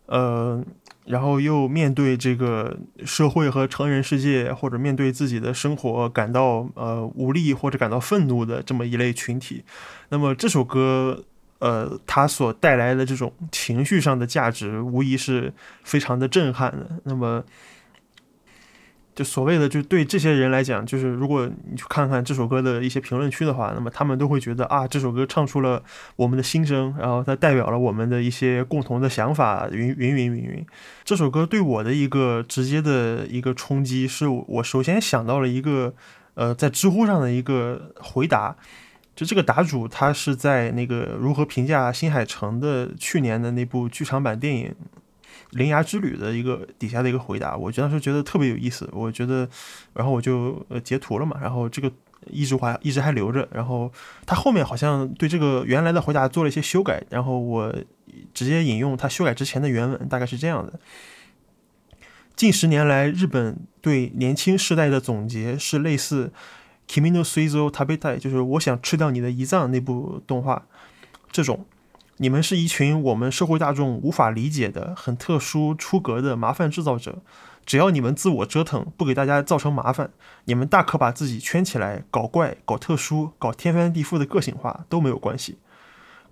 [0.06, 0.64] 呃。
[1.08, 9.64] 然后又面对这个社会和成人世界，或者面对自己的生活感到呃无力或者感到愤怒的这么一类群体，
[10.10, 11.24] 那么这首歌
[11.58, 17.00] 呃它所带来的这种情绪上的价值，无疑是非常的震撼的。
[17.04, 17.44] 那么。
[19.18, 25.82] 就所谓的，就对这些人来讲，就是如果你去看看这首歌的一些评论区的话，那么他们都会觉得啊，这首歌唱出了
[26.14, 30.66] 我们的心声，然后它代表了我们的一些共同的想法，云云云云云。
[31.02, 35.92] 这首歌对我的一个直接的一个冲击，是我首先想到了一个，
[36.34, 38.54] 呃，在知乎上的一个回答，
[39.16, 44.68] 就这个答主他是在那个如何评价新海诚的去年的那部剧场版电影。
[45.50, 48.88] 《铃芽之旅》的一个底下的一个回答，我当时觉得特别有意思。
[48.92, 49.48] 我觉得，
[49.94, 51.90] 然后我就呃截图了嘛，然后这个
[52.26, 53.48] 一直还一直还留着。
[53.50, 53.90] 然后
[54.26, 57.74] 他后面好像对这个原来的回答做了一些修改，然后我
[58.34, 60.78] 直接引用他修改之前的原文，大概是这样的：
[62.36, 66.30] 近十年来，日本对年轻世代的总结是类似
[66.92, 70.66] 《Kimi no Suizo Tabetai》，就是我想吃掉你的胰脏那部动画
[71.32, 71.64] 这种。
[72.18, 77.22] 你们是一群我们社会大众无法理解的、很特殊、出格的麻烦制造者。
[77.64, 80.10] 只要你们自我折腾，不给大家造成麻烦，
[80.46, 85.58] 你们大可把自己圈起来，搞怪、搞特殊、搞天翻地覆的个性化都没有关系。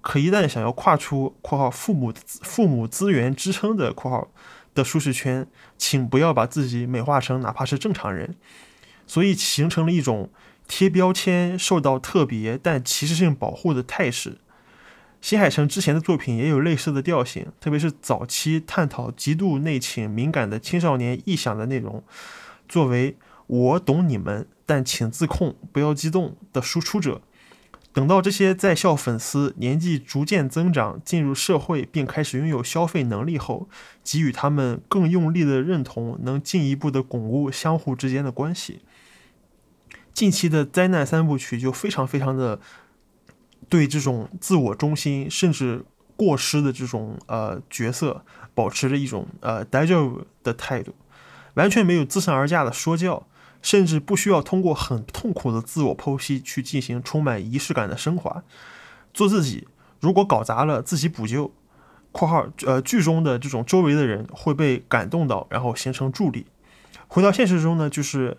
[0.01, 4.29] 可一旦想要跨出（括号父母父母资源支撑的括号）
[4.75, 5.47] 的舒适圈，
[5.77, 8.35] 请不要把自己美化成哪怕是正常人。
[9.07, 10.31] 所以形成了一种
[10.67, 14.39] 贴标签、受到特别但歧视性保护的态势。
[15.27, 22.01] 新海诚之前的作品也有类似的调性，特别是早期探讨极度内倾、敏感的青少年臆想的内容。
[22.69, 23.17] 作为
[23.49, 27.21] 我懂你们，但请自控，不要激动的输出者，
[27.93, 33.69] 等到这些在校粉丝年纪逐渐增长，进入社会并开始拥有消费能力后，
[34.05, 38.83] 给予他们更用力的认同，能进一步的巩固相互之间的关系。
[40.15, 42.61] 近期的灾难三部曲就非常非常的。
[43.69, 45.85] 对这种自我中心甚至
[46.17, 50.95] 过失的这种呃角色，保持着一种呃 d i j o 的态度，
[51.55, 53.27] 完全没有自上而下的说教，
[53.61, 58.43] 甚至不需要通过很痛苦的自我剖析去进行充满仪式感的升华，
[59.13, 59.67] 做自己。
[60.01, 61.53] 如果搞砸了，自己补救。
[62.13, 66.47] 括号呃剧中的这种周围的人会被感动到，然后形成助力。
[67.09, 68.35] 回到现实中呢，就是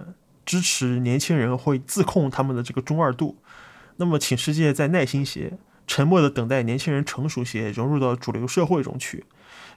[0.46, 3.36] 支持年轻人会自控他们的这个中二度。
[3.98, 9.26] 那么，请世界再耐心些，沉默的等待年轻人成熟些，融入到主流社会中去。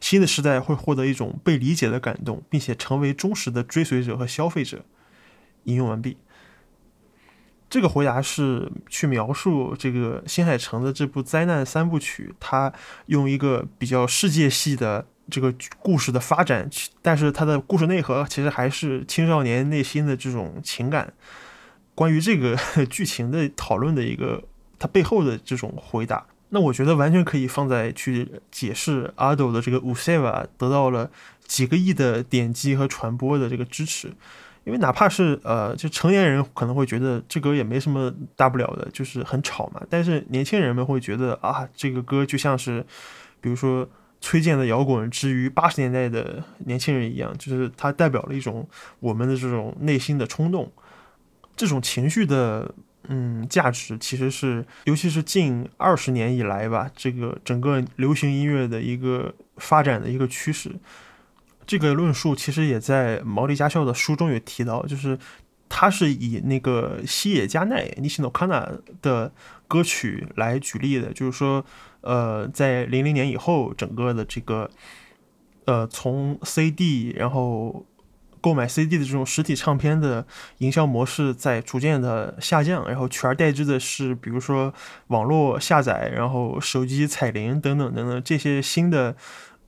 [0.00, 4.84] 新的时代会获得一种被理解的感动，并且成为忠实的追随者和消费者。
[5.64, 6.16] 引用完毕。
[7.68, 12.72] 这个回答是去描述这个新海诚的这部灾难三部曲，他
[13.06, 16.68] 用一个比较世界系的这个故事的发展，
[17.00, 21.12] 但是它的故事内核其实还是青少年内心的这种情感。
[22.00, 22.56] 关于这个
[22.88, 24.42] 剧情的讨论的一个
[24.78, 31.10] 它背后的这种回答，那我觉得完全可以放在去解释阿斗的这个《乌塞瓦》得到了
[31.46, 34.10] 几个亿的点击和传播的这个支持。
[34.64, 39.82] 因为哪怕是呃，就成年人可能会觉得这歌也没什么大不了的，就是很吵嘛。
[39.90, 42.82] 但是年轻人们会觉得啊，这个歌就像是，
[43.42, 43.86] 比如说
[44.22, 48.66] 崔健的摇滚之于八十年代的年轻人一样，就是它代表了一种
[49.00, 50.70] 我们的这种内心的冲动，
[51.60, 52.74] 这种情绪的
[53.08, 60.74] 嗯价值，其实是尤其是近二十年以来吧，这个整个流行音乐的一个发展的一个趋势。
[61.66, 65.18] 这个论述其实也在毛利家校的书中有提到，就是
[65.68, 68.66] 他是以那个西野加奈尼西诺卡纳
[69.02, 69.30] 的
[69.68, 71.62] 歌曲来举例的，就是说，
[72.00, 74.70] 呃，在零零年以后，整个的这个，
[75.66, 77.84] 呃，从 CD 然后
[78.40, 80.26] 购买 CD 的这种实体唱片的
[80.58, 84.72] 营销模式在逐渐的下降，然后取而代之的是，比如说
[85.08, 89.14] 网络下载，然后手机彩铃等等等等这些新的。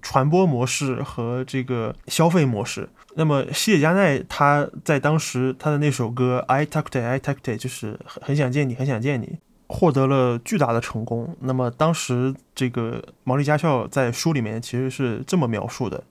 [0.04, 2.88] 传播模式和这个消费模式。
[3.14, 11.36] 那么西野加奈他在当时他的那首歌 I Talk to I Talk to 就是很很想见你，很想见你，获得了巨大的成功。
[11.38, 16.02] 那么当时这个毛利家孝在书里面其实是这么描述的：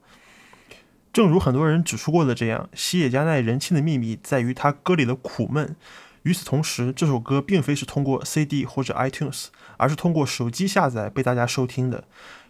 [1.12, 5.76] 正如很多人指出过的这样，西野加奈人气的秘密在于他歌里的苦闷。
[6.22, 9.46] 与此同时，这首歌并非是通过 CD 或者 iTunes，
[9.76, 12.04] 而是通过手机下载被大家收听的。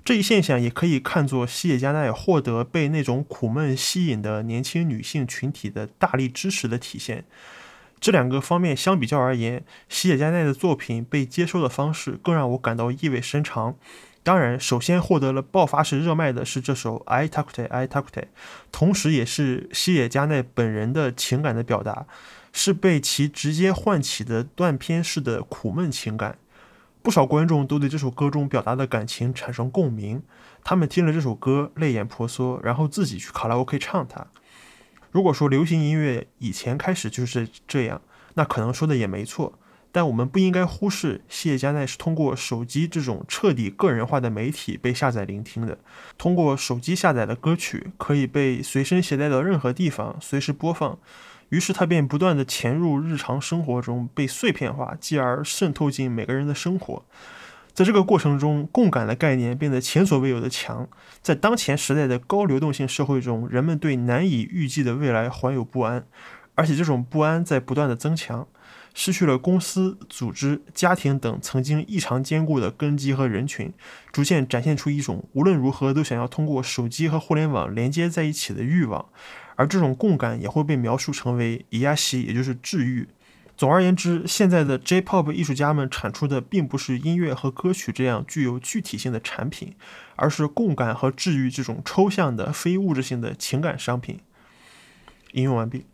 [0.04, 7.24] 这一现象也可以看作西野加奈获得被那种苦闷吸引的年轻女性群体的大力支持的体现。
[7.98, 13.76] 这两个方面相比较而言，西野加奈的作品被接收的方式更让我感到意味深长。
[14.24, 18.26] 当然，首先获得了爆发式热卖的是这首 I Takute I Takute，
[18.70, 22.06] 同时也是西野加奈本人的情感的表达，
[22.52, 26.38] 是被其直接唤起的断片式的苦闷情感。
[27.02, 30.22] 不少观众都对这首歌中表达的感情产生共鸣，
[30.62, 34.24] 他们听了这首歌泪眼婆娑，然后自己去卡拉 OK 唱它。
[35.10, 38.00] 如果说流行音乐以前开始就是这样，
[38.34, 39.58] 那可能说的也没错。
[39.92, 45.78] 但我们不应该忽视，谢加奈是通过手机这种彻底个人化的媒体被下载聆听的。
[46.16, 50.98] 通过手机下载的歌曲可以被随身携带到任何地方，随时播放。
[51.50, 57.04] 于是它便不断地潜入日常生活中，被碎片化，继而渗透进每个人的生活。
[57.74, 60.88] 在这个过程中，共感的概念变得前所未有的强。
[61.20, 66.06] 在当前时代的高流动性社会中，人们对难以预计的未来怀有不安，
[66.54, 68.46] 而且这种不安在不断的增强。
[68.94, 73.72] 失去了公司、组织、家庭等曾经异常坚固的根基和人群，
[74.12, 79.06] 逐渐展现出一种无论如何都想要通过手机和互联网连接在一起的欲望。
[79.56, 83.08] 而这种共感也会被描述成为伊亚西，也就是治愈。
[83.54, 89.74] 总而言之，现在的 J-pop 艺术家们产出的并不是音乐和歌曲这样具有具体性的产品，
[90.16, 94.20] 而是共感和治愈这种抽象的非物质性的情感商品。
[95.32, 95.84] 引用完毕。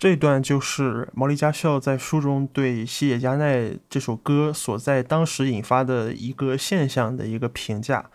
[0.00, 8.06] 这段就是毛利家孝在书中对西野加奈这首歌所在当时引发的一个现象的一个评价。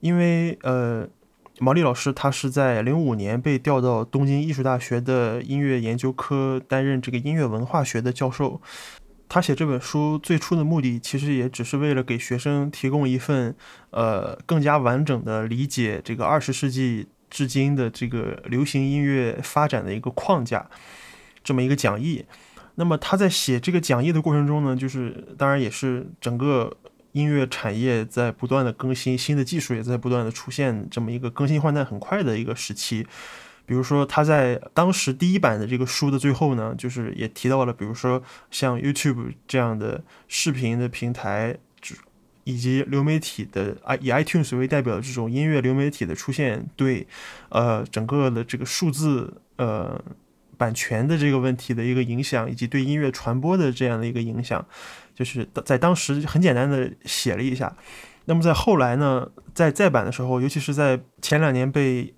[0.00, 1.08] 因为呃。
[1.58, 8.60] 毛利老师，他是在零五年被调到东京艺术大学的音乐研究科担任这个音乐文化学的教授。
[9.28, 13.54] 他写这本书最初的目的，其实也只是为了给学生提供一份
[13.90, 20.68] 呃更加完整的理解这个二十世纪至今的这个流行音乐发展的一个框架，
[21.42, 22.24] 这么一个讲义。
[22.74, 26.76] 那么他在写这个讲义的过程中呢，就是当然也是整个。
[27.12, 33.06] 音乐产业在不断的更新，新的技术也在不断的出现，这么一个更新换代很快的一个时期。
[33.66, 41.54] 比如说，他在当时第一版的这个书的最后呢，就是也提到了，比如说像 YouTube 这样的视频的平台，
[42.44, 47.06] 以及流媒体的以 iTunes 为代表的这种音乐流媒体的出现，对
[47.50, 50.02] 呃整个的这个数字呃
[50.56, 54.64] 版权的这个问题的一个影响，以及对音乐传播的这样的一个影响。
[55.14, 57.76] 就是在当时很简单的写了一下，
[58.24, 62.14] 那么在后来呢，在再版的时候，尤其是在前两年被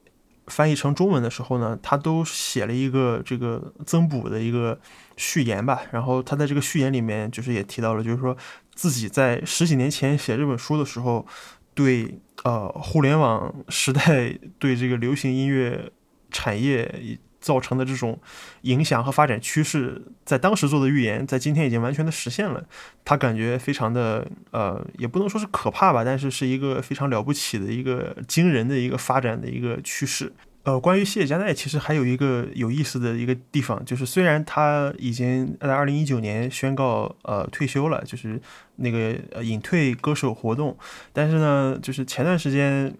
[0.47, 4.79] 翻译成中文的时候呢，他都写了一个这个增补的一个
[5.17, 5.83] 序言吧。
[5.91, 8.37] 然后他在这个序言里面，就是也提到了，就是说
[8.75, 11.27] 自己在十几年前写这本书的时候，
[11.75, 15.91] 对呃互联网时代对这个流行音乐
[16.31, 18.19] 产业造成的这种
[18.63, 22.65] 影响和发展趋势，在当时做的预言，在今天已经完全的实现了。
[23.05, 30.33] 他感觉非常的呃，也不能说是可怕吧，但是是一个非常了不起的一个惊人的一个发展的一个趋势。
[30.63, 38.41] 呃，关于西野加奈，其实还有一个有意思的一个地方，就是虽然他已经在二零一九年宣告呃退休了，就是
[38.77, 40.75] 那个呃隐退歌手活动，
[41.13, 42.91] 但是呢，就是前段时间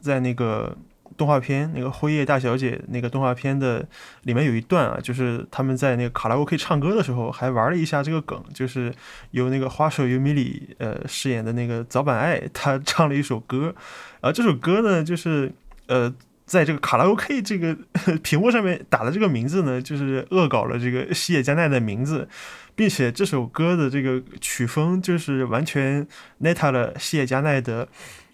[0.00, 0.76] 在那个
[1.16, 3.86] 动画片那个《辉夜大小姐》那个动画片的
[4.22, 8.92] 里面有一段啊，就是他们在那个卡拉 OK 唱歌的时候，还玩了一下这个梗，就是
[9.32, 13.74] 由那个花手由米里呃饰演的那个早坂爱，他唱了一首歌，
[14.20, 15.52] 啊，这首歌呢，就是
[15.86, 16.14] 呃。
[16.44, 17.74] 在这个卡拉 OK 这个
[18.22, 22.28] 屏幕上面打的这个名字呢，就是恶搞了这个西野加奈的名字，
[22.74, 26.06] 并且这首歌的这个曲风就是完全
[26.42, 27.88] net 了西野加奈的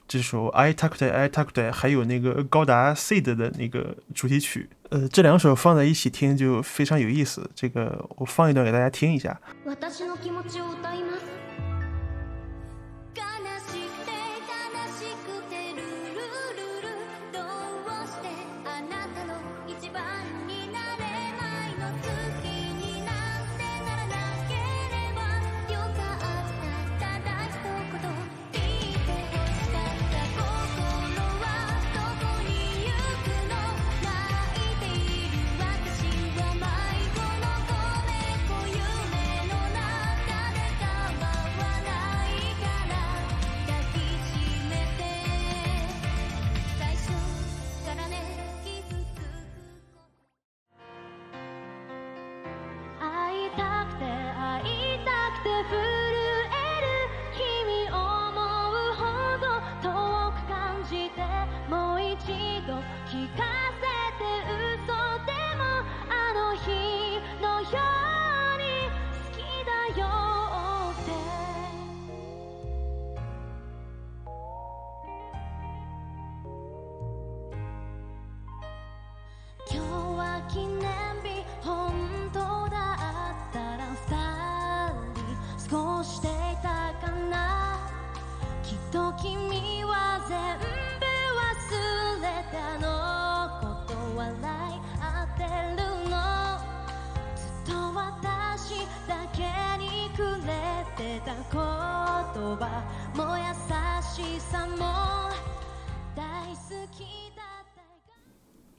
[0.08, 4.70] 这首 I Talked I Talked，还有那个高达 Seed 的那个主题曲。
[4.88, 7.50] 呃，这两首放在一起听就非常有意思。
[7.54, 9.38] 这个我放一段给大家听一下。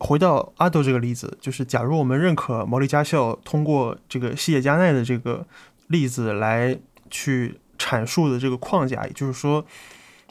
[0.10, 5.46] 回到阿斗这个例子，就是假如我们认可毛利家校通过这个西野加奈的这个
[5.86, 6.80] 例子来
[7.12, 9.64] 去阐述的这个框架，也就是说，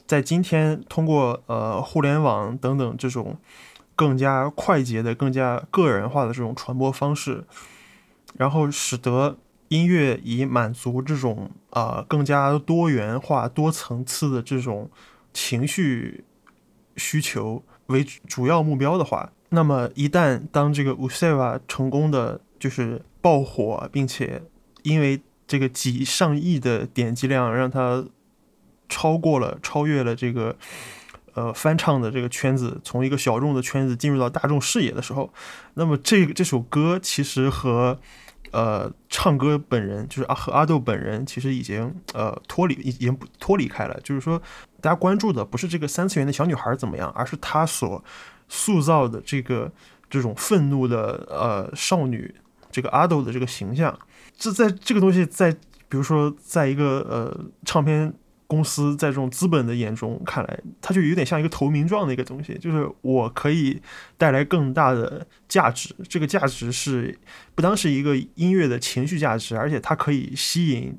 [0.05, 3.39] 在今天通过呃互联网等等这种
[3.95, 7.45] 更加快捷的、更加个人化的这种传播方式，
[8.37, 14.91] 然后使得音乐以满足这种啊更加多元化、多层次的这种
[15.33, 16.25] 情绪
[16.97, 19.31] 需求为主要目标的话。
[19.51, 24.43] 那么，一旦当这个乌塞瓦成功的就是爆火，并且
[24.83, 28.05] 因为这个几上亿的点击量，让它
[28.91, 30.55] 超过了、超越了这个
[31.33, 35.33] 呃翻唱的这个圈子，从一个小众的圈子进入到大众视野的时候，
[35.75, 37.99] 那么这这首歌其实和
[38.51, 43.99] 呃唱歌本人，就是阿和阿豆本人，其实已经呃脱离，已经脱离开了。
[44.05, 44.39] 就是说，
[44.83, 48.05] 大家关注的不是这个三次元的小女孩怎么样，而是她所。
[48.49, 49.71] 塑造的这个
[50.11, 52.35] 这种愤怒的呃少女，
[52.71, 53.99] 这个阿斗的这个形象，
[54.37, 55.53] 这在这个东西在
[55.89, 58.13] 比如说在一个呃唱片
[58.47, 63.81] 公司在这种资本的眼中看来，它就有点像一个投名状的一个东西，就是我可以
[64.17, 67.19] 带来更大的价值，这个价值是
[67.55, 70.97] 不单是一个音乐的情绪价值，而且它可以吸引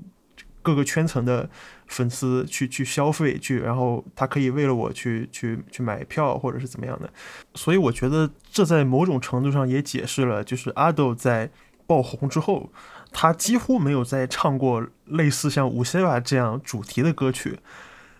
[0.69, 1.49] 各个圈层的。
[1.89, 7.11] 粉丝去去消费去，然后他可以为了我去去去买票或者是怎么样的，
[7.55, 11.49] 所以我觉得这在某种程度上也解释了，就是阿豆在
[11.87, 12.69] 爆红之后，
[13.11, 17.57] 他几乎没有再唱过类似像《五色瓦》这样主题的歌曲。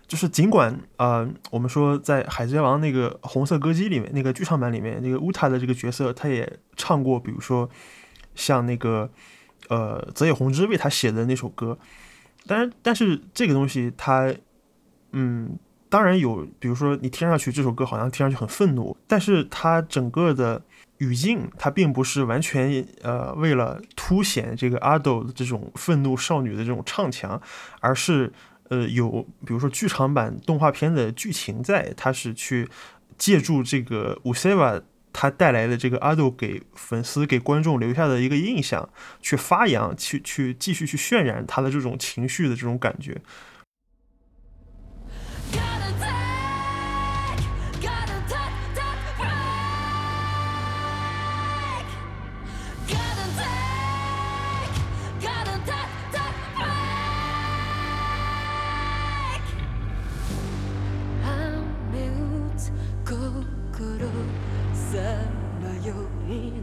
[0.08, 7.70] 就是尽管啊，我们说在《海贼王》那个红色歌姬里面，那个剧场版里面，那个乌塔的这个角色，他也唱过，比如说
[8.34, 9.08] 像那个
[9.68, 11.78] 呃泽野弘之为他写的那首歌。
[12.46, 14.34] 但是，但是这个东西它，
[15.12, 20.62] 嗯，当然有，比如说你听上去这首歌好像听上去很愤怒，但是它整个的
[20.98, 27.40] 语境它并不是完全呃为了凸显这个阿斗的这种愤怒少女的这种唱腔，
[27.80, 28.32] 而是
[28.68, 32.68] 呃有比如说剧场版动画片的剧情在，它是去
[33.16, 34.82] 借助这个五 s e v
[35.12, 38.88] 他带来的这个阿豆给粉丝、给观众留下的一个印象，
[39.20, 43.20] 去发扬、去去继续去渲染他的这种情绪的这种感觉。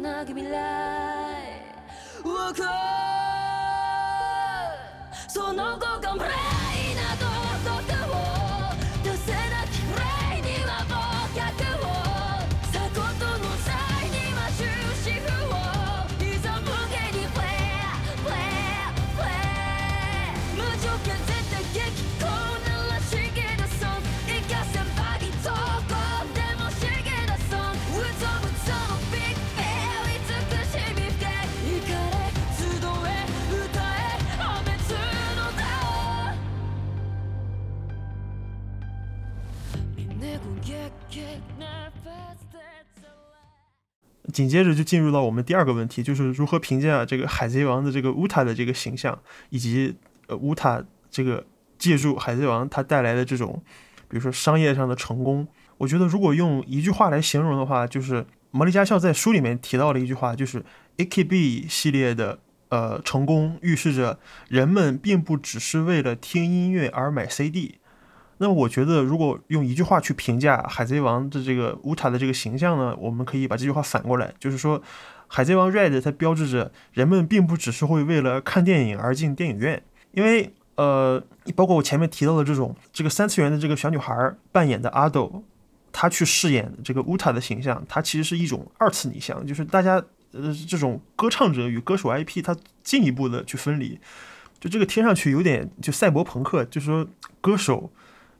[0.00, 1.62] なき未来
[2.24, 2.54] をこ
[5.28, 6.49] その後頑張れ。
[44.40, 49.18] 紧接着就进入到我们第二个问题，就是如何评价这个海贼王的这个乌塔的这个形象，
[49.50, 49.94] 以及
[50.28, 51.44] 呃乌塔这个
[51.78, 53.62] 借助海贼王它带来的这种，
[54.08, 55.46] 比如说商业上的成功。
[55.76, 60.64] 我觉得如果用一句话来形容的话，就是毛利家校在书里面提到了一句话，就是
[60.96, 62.38] AKB 系列的
[62.70, 64.18] 呃成功预示着
[64.48, 67.79] 人们并不只是为了听音乐而买 CD。
[68.42, 74.80] 那我觉得，如果用一句话去评价《海贼王》的这个乌塔的这个形象呢，我们可以把这句话反过来，就是说，
[75.28, 79.82] 《海贼王 Red》它标志着人们并不只是会为了看电影而进电影院，
[80.12, 81.22] 因为呃，
[81.54, 85.44] 包括我前面提到的这种这个三次元的这个小女孩扮演的阿斗，
[85.92, 94.00] 她去饰演这个乌塔的形象，它其实是一种二次拟像，就是大家呃这种歌唱者与歌手 IP 它进一步的去分离，
[94.58, 97.06] 就这个听上去有点就赛博朋克，就是说
[97.42, 97.92] 歌手。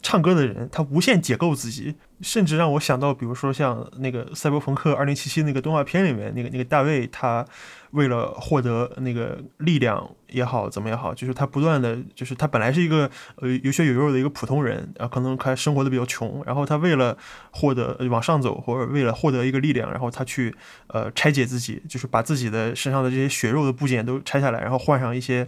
[0.02, 7.44] 唱歌的人，他无限解构自己，甚至让我想到，比如说像那个《赛博朋克2077》那个动画片里面，那个那个大卫，他
[7.90, 17.16] 为了获得那个力量也好，怎么也好，就是他不断的，就是他本来是一个呃有血有肉的一个普通人，啊，可能他生活的比较穷，然后他为了
[17.50, 20.54] 获得往上走，或者为了获得一个力量，然后他去
[20.86, 25.46] 呃拆解自己，就是把自己的身上的这些血肉的部件都拆下来，然后换上一些。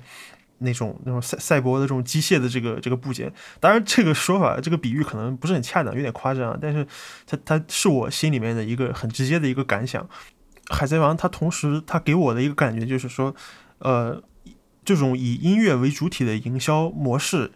[0.63, 6.87] 那种那种赛赛博的这种机械的这个这个部件，当然这个说法这个比喻可能不是很恰当，有点夸张啊，但是
[7.27, 10.09] 它它是我心里面的一个很直接的一个感想。
[10.69, 13.35] 海贼王它同时它给我的一个感觉就是说，
[13.79, 14.23] 呃，
[14.85, 17.53] 这种以音乐为主体的营销模式，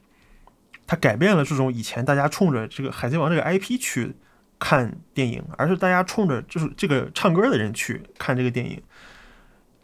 [0.86, 4.14] 它改变了这种以前大家冲着这个海贼王这个 IP 去
[4.59, 8.82] 看电影，而是大家冲着就是这个唱歌的人去看这个电影，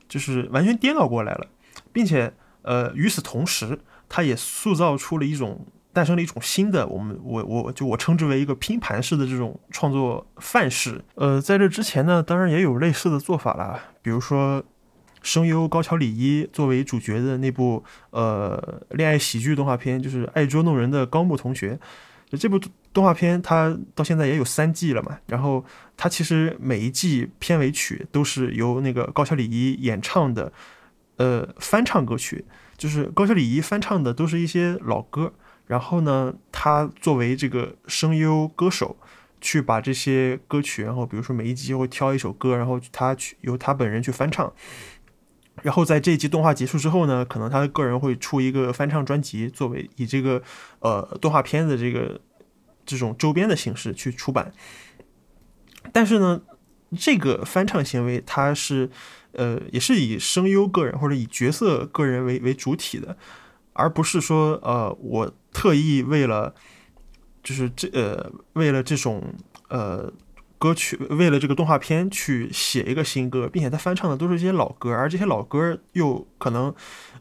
[0.08, 1.46] 就是完全颠倒过来了，
[1.92, 2.32] 并且。
[2.62, 11.04] 呃，与此同时，它也塑造出了一种诞生了一种新的，我们我我就我称之为一个拼盘式的这种创作范式。
[11.16, 14.64] 呃，在这之前呢，当然也有类似的做法啦，比如说
[15.22, 21.78] 声优高桥李依作为主角的那部呃恋爱喜剧动画片，就是《爱捉弄人的高木同学》。
[22.38, 22.58] 这部
[22.94, 25.62] 动画片它到现在也有三季了嘛，然后
[25.96, 30.50] 它其实每一季片尾曲都是由那个高桥李依演唱的。
[31.16, 32.44] 呃，翻唱歌曲
[32.76, 35.32] 就是高桥礼仪翻唱的，都是一些老歌。
[35.66, 38.96] 然后呢，他作为这个声优歌手，
[39.40, 44.52] 去把这些歌曲，然后比如说每一集会挑一首歌，然后他去由他本人去翻唱。
[45.62, 50.42] 然后在这一集动画结束之后呢，可能他的个人会出一个翻唱专辑，作为以这个
[50.80, 52.20] 呃动画片的这个
[52.84, 54.52] 这种周边的形式去出版。
[55.92, 56.42] 但是呢，
[56.98, 58.90] 这个翻唱行为它是。
[59.32, 63.16] 呃，也是以声优个人或者以角色个人为为主体的，
[63.72, 66.54] 而不是说呃，我特意为了
[67.42, 69.22] 就是这呃，为了这种
[69.68, 70.12] 呃
[70.58, 76.72] 歌曲，为了这个动画片去写一个新歌，并且他翻唱的都是一些老歌，而这些老歌又可能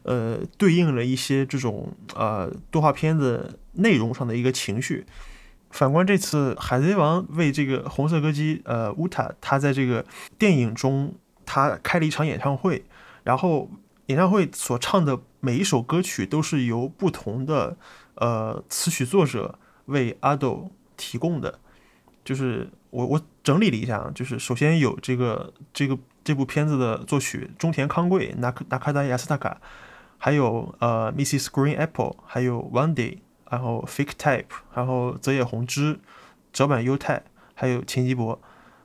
[0.04, 5.04] 呃对应了一些这种呃动画片的内容上的一个情绪，
[5.70, 10.04] 反观这次《海贼王》为这个红色歌姬呃乌塔，他在这个
[10.38, 11.12] 电影中
[11.46, 12.84] 他开了一场演唱会，
[13.24, 13.70] 然后
[14.06, 17.76] 演唱会所唱的每一首歌曲都是由不同的
[18.16, 21.58] 呃词曲作者为阿斗提供的。
[22.24, 29.60] 就是我我整理了一下啊，就是首先有这个这个这部片子的作曲中田康贵、纳克纳卡达亚斯塔卡，
[30.18, 31.46] 还有呃 Mrs.
[31.46, 33.18] Green Apple，还有 One Day。
[33.50, 36.00] 然后 Fake Type，然后泽野弘之、
[36.54, 37.22] 泽板优太，
[37.52, 38.40] 还有秦基博，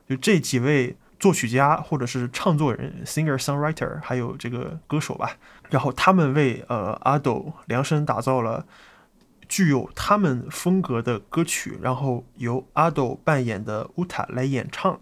[0.06, 5.36] 就这几位作曲家或者是唱作人 （singer songwriter） 还有这个歌手吧，
[5.70, 8.66] 然后他们为呃阿斗量身打造了
[9.48, 15.00] 具有他们风格的歌曲，然后由阿斗扮演的乌塔来演唱，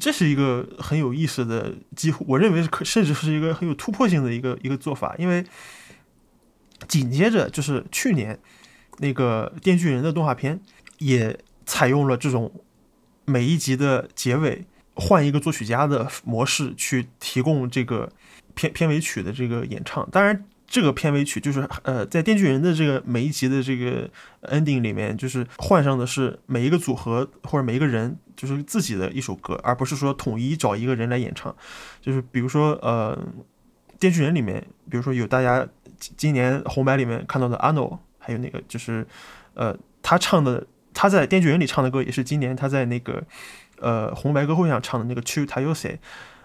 [0.00, 5.44] 这是一个很有意思的，几乎我认为是可甚至是一个很有突破性的一个一个做法，因为
[6.86, 8.38] 紧接着就是去年。
[8.98, 10.58] 那个《电锯人》的动画片
[11.00, 12.50] 也采用了这种
[13.26, 14.64] 每一集的结尾
[14.96, 18.10] 换一个作曲家的模式去提供这个
[18.54, 20.08] 片片尾曲的这个演唱。
[20.10, 24.10] 当然，这个片尾曲就是呃，在《电锯人》的这个每一集的这个
[24.42, 31.54] ending 里面，就是换上的是每一个组合或者每一个人就是自己的一首歌，而不是说统一找一个人来演唱。
[32.00, 33.16] 就是比如说呃，
[34.00, 35.66] 《电锯人》里面，比如说有大家
[36.16, 38.00] 今年红白里面看到的阿诺。
[38.18, 39.06] 还有那个就是，
[39.54, 39.72] 呃，
[40.02, 43.22] 他唱的，他在《电锯人》里唱的歌，也是今年他在那个，
[43.80, 45.74] 呃，红白歌会上唱的那个《Chu Tayose》。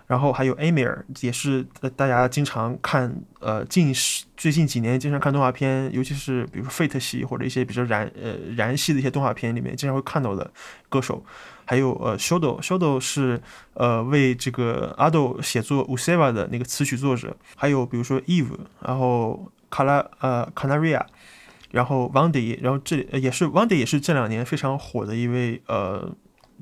[0.08, 1.66] 然后还有 Amir，也是
[1.96, 10.52] 大家经常看，呃，近十最近几年经常看动画片，尤其是比如说 Fate 系或者一些比较燃呃燃系的一些动画片里面经常会看到的
[10.90, 11.24] 歌手。
[11.64, 13.42] 还有呃 Shodo，Shodo 是
[13.76, 17.38] 呃为这个阿斗写作 Useva 的那个词曲作者。
[17.56, 21.06] 还有比如说 Eve，然后卡拉呃 Canaria。
[21.72, 26.14] 然后 w a n d y 然后这也是 w a n d y 也是这两年非常火的一位呃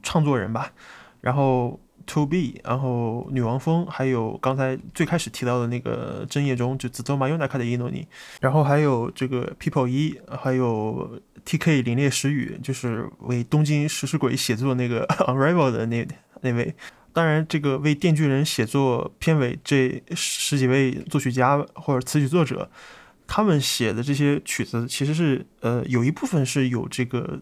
[0.04, 0.72] 创作人吧。
[1.22, 8.08] 然后 To B，然后女王蜂，还有刚才最开始提到的那个真叶中就紫头马优奈卡的伊诺尼，
[8.42, 16.08] 然后还有这个 People 一，还有 TK 凛冽时雨，就是为东京食尸鬼写作那个 Unravel 的那
[16.42, 16.74] 那位。
[17.12, 22.72] 当然，这个为电锯人写作片尾这十几位作曲家或者词曲作者。
[23.32, 27.40] 他们写的这些曲子，其实是呃有一部分是有这个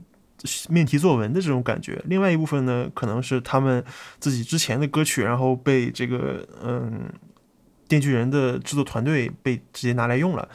[0.69, 3.83] 命题作文的这种感觉，另外一部分呢，可能是他们
[4.19, 7.09] 自己之前的歌曲，然后被这个嗯
[7.87, 10.47] 电锯人的制作团队被直接拿来用了。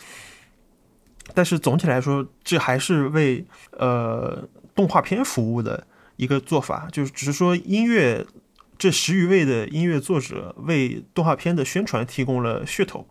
[1.34, 8.26] 但是总体来说，这还是为呃动画片服务的一个做法，就是只是说音乐
[8.78, 13.06] 这十余位的音乐作者为动画片的宣传提供了噱头。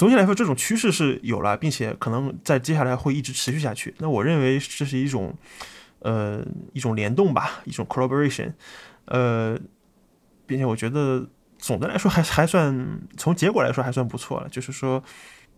[0.00, 3.94] 总体来说，这种趋势是有了，并且可能在接下来会一直持续下去。
[3.98, 5.36] 那我认为这是一种，
[5.98, 6.42] 呃，
[6.72, 8.50] 一种联动吧，一种 collaboration，
[9.04, 9.58] 呃，
[10.46, 11.28] 并且我觉得
[11.58, 14.48] 总的来说还还算从结果来说还算不错了。
[14.48, 15.04] 就是说，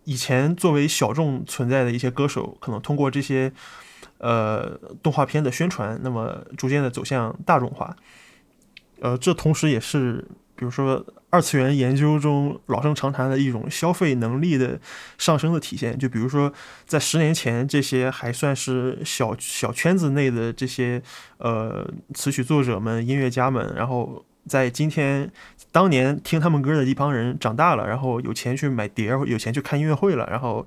[0.03, 3.53] 以前作为小众存在的一些歌手，可能通过这些
[4.19, 4.71] 呃
[5.05, 7.95] 动画片的宣传，那么逐渐的走向大众化。
[8.99, 10.27] 呃，这同时也是。
[10.63, 14.81] 比如说，二次元研究中老生常谈的一种消费能力的
[15.19, 16.53] 上升的体现，就比如说，
[16.87, 21.03] 在十年前，这些还算是小小圈子内的这些
[21.39, 21.85] 呃
[22.15, 25.29] 词曲作者们、音乐家们，然后在今天，
[25.73, 30.65] 当年听他们歌的一帮人长大了，然后有钱去买碟，有钱去看音乐会了，然后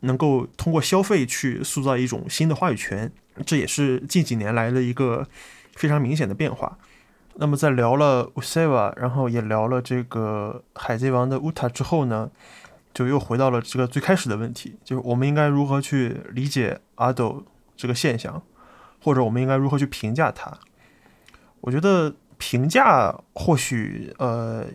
[0.00, 3.10] 能够通过消费去塑造一种新的话语权，
[3.46, 5.26] 这也是近几年来的一个
[5.74, 6.76] 非常明显的变化。
[7.40, 12.30] 那么在聊了 Useva，然后也聊了这个海贼王的乌塔之后呢，
[12.92, 17.44] 就又回到了这个最开始的问题，就是我们应该如何去理解阿斗
[17.76, 18.42] 这个现象，
[19.02, 20.58] 或者我们应该如何去评价他？
[21.60, 24.66] 我觉得评价或许呃。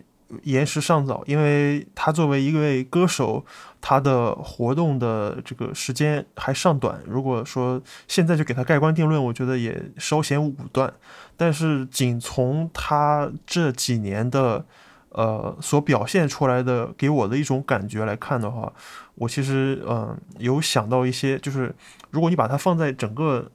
[0.42, 3.44] 言时尚早，因为他作为一位歌手，
[3.86, 6.98] 他的活动的这个时间还尚短。
[7.06, 7.78] 如果说
[8.08, 10.90] 现在就给他盖棺定论，我觉得也稍显武断。
[11.36, 14.64] 但是仅从他这几年的
[15.10, 18.72] 呃所表现出来的给我的一种感觉来看的话，
[19.16, 21.74] 我其实嗯有想到一些，就是
[22.10, 23.50] 如果你把它放在整个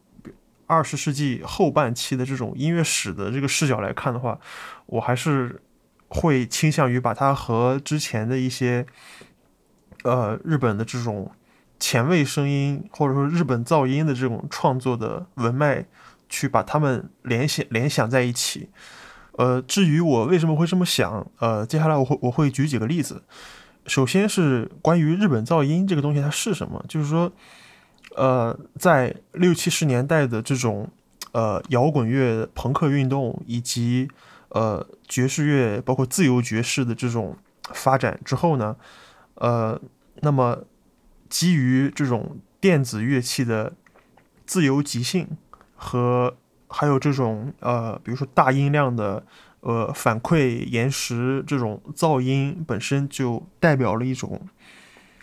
[0.67, 4.37] 二十世纪后半期的这种音乐史的这个视角来看的话，
[4.85, 5.59] 我还是。
[6.11, 8.83] 会倾向于把它和之前的一些，
[10.03, 11.31] 呃，日本的这种
[11.79, 15.85] 前卫声音或者说日本噪音的这种创作的文脉，
[16.27, 18.69] 去把它们联想联想在一起。
[19.33, 23.23] 呃，至于我为什么会这么想，呃，接下来我会我会举几个例子。
[23.85, 27.31] 首先是关于日本噪音这个东西它是什么，就是说，
[28.17, 30.89] 呃，在六七十年代的这种
[31.31, 34.09] 呃摇滚乐、朋克运动以及
[34.49, 37.37] 呃爵士乐，包括自由爵士的这种
[37.73, 38.75] 发展之后呢，
[39.39, 39.81] 呃，
[40.21, 40.63] 那么
[41.27, 43.73] 基于这种电子乐器的
[44.45, 45.27] 自由即兴
[45.75, 46.37] 和
[46.67, 49.25] 还有这种呃，比如说大音量的
[49.61, 54.39] 呃反馈延时这种噪音本身就代表了一种。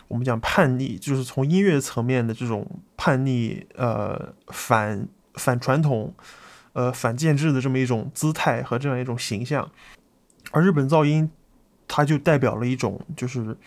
[0.09, 2.65] 我们讲叛逆，就是从音乐层面的这种
[2.95, 6.15] 叛逆，呃，反反传统，
[6.71, 9.69] 呃，反建制的这么一种姿态和这样一种形象。
[10.51, 11.29] 而日本噪音，
[11.89, 13.57] 它就代表了一种就是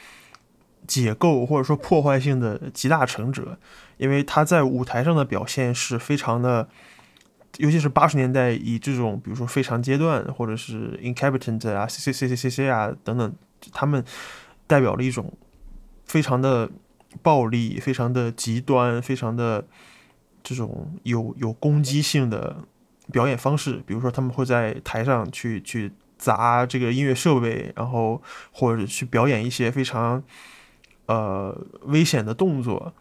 [0.91, 3.57] 解构或者说破坏性的集大成者，
[3.99, 6.69] 因为他在舞台上的表现是非常的，
[7.59, 13.33] 尤其是八十年代以这种比如说非常阶段或者是 incapitant 啊，C C C C C 啊等等，
[13.73, 14.05] 他们
[14.67, 15.33] 代表了一种。
[16.07, 16.69] 非常的
[17.23, 19.65] 暴力，非常的极端，非常的
[20.43, 22.65] 这种有有攻击性的
[23.13, 23.81] 表演方式。
[23.87, 28.21] 比如说，他们会在台上去去砸这个音乐设备，然后
[28.51, 30.21] 或者去表演一些非常
[31.11, 32.95] 呃危险的动作，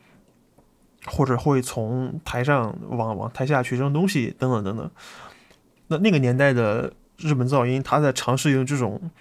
[1.05, 4.91] 或者会从台上往往台下去扔东西，等等等等。
[5.88, 9.12] 那那个年代的日本噪音，他在尝试用这种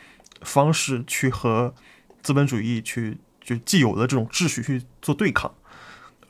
[0.40, 1.74] 方式去和
[2.22, 3.18] 资本主义去。
[3.40, 5.50] 就既有的这种秩序去做对抗。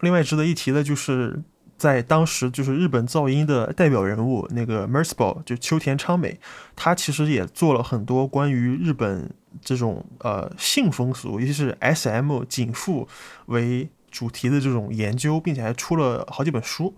[0.03, 1.43] 另外值得一提的就是，
[1.79, 6.39] 在当时就是日本噪音的代表人物那个 Merciful，就秋田昌美，
[6.77, 9.31] 他其实也做了很多关于日本
[9.63, 12.45] 这种呃性风俗，尤其是 S.M.
[12.45, 13.09] 紧妇
[13.47, 16.93] 为主题的这种研究，并且还出了好几本书。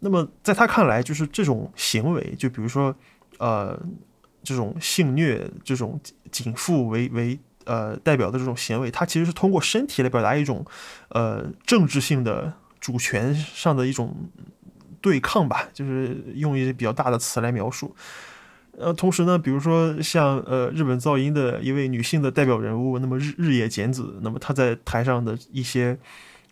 [0.00, 2.94] 那么在他看来，就是这种行为，就比如说
[3.38, 3.80] 呃
[4.42, 5.98] 这种性虐、这种
[6.30, 7.38] 紧缚为为。
[7.64, 10.64] 呃，代表的这种行为，它其实是通过身体来表达一种，
[11.10, 12.50] 呃，政治性的
[12.88, 14.16] 主权上的一种
[15.02, 17.94] 对抗吧，就是用一些比较大的词来描述。
[18.78, 25.98] 呃，同时呢，比如说像呃日本噪音的一位女性的代表人物，那么日日野简子，那么她在台上的一些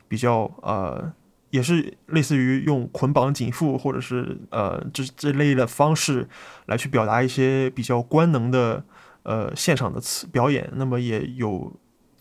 [0.09, 1.11] 比较呃，
[1.49, 6.29] 也是类似于用捆绑紧缚或者是呃这这类的方式
[6.67, 8.85] 来去表达一些比较官能的。
[9.23, 11.73] 呃，现场的词表演，那么也有，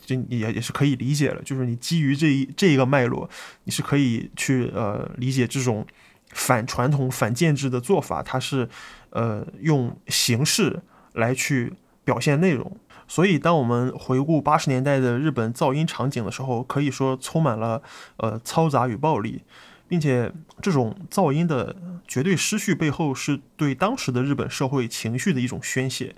[0.06, 1.42] 就也也是可以理解了。
[1.42, 3.28] 就是你基于这一这一个脉络，
[3.64, 5.86] 你是可以去呃理解这种
[6.30, 8.68] 反传统、反建制的做法，它是
[9.10, 10.80] 呃用形式
[11.12, 12.74] 来去表现内容。
[13.08, 17.80] 所以，当我们回顾八十年代的日本噪音场景的时候，可以说充满了
[18.16, 19.42] 呃嘈杂与暴力，
[19.86, 21.76] 并且这种噪音的
[22.08, 26.16] 绝对失序背后，是对当时的日本社会情绪的一种宣泄。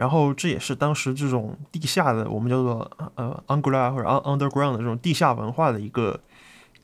[0.00, 6.18] 然后这也是当时这种地下的，我们叫做呃 u n g u l a 或者 underground 的这种地下文化的一个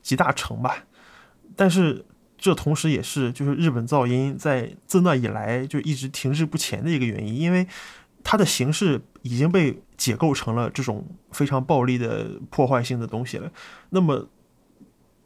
[0.03, 0.85] 集大成吧。
[1.55, 2.05] 但是
[2.37, 7.65] 这同时也是就是日本噪音在自那以来就一直停滞不前的一个原因，因为
[8.23, 13.51] 它的形式已经被解构成了这种非常暴力的破坏性的东西了。
[13.89, 14.27] 那么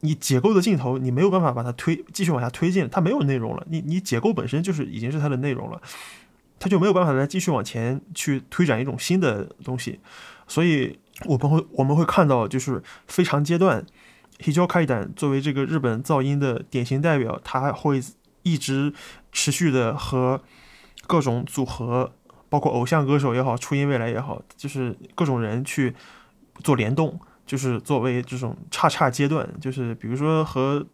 [0.00, 3.66] 你解构的尽头，你没有办法把它推继续往下推进，它没有内容了。
[3.68, 5.82] 你你解构本身就是已经是它的内容了。
[6.62, 9.98] 他就没有办法再继续往前去推展一种新的东西，
[10.46, 13.84] 所以我们会我们会看到，就是非常阶段
[14.38, 18.00] ，Hijo Kaidan 作为这个日本噪音的典型代表，他会
[18.44, 18.94] 一直
[19.32, 20.40] 持续的和
[21.08, 22.12] 各种组合，
[22.48, 25.92] 包括偶像歌手也好，初音未来也好，就是各种人去
[26.62, 30.86] 做联动，就是作为这种叉叉阶段，就是比如说和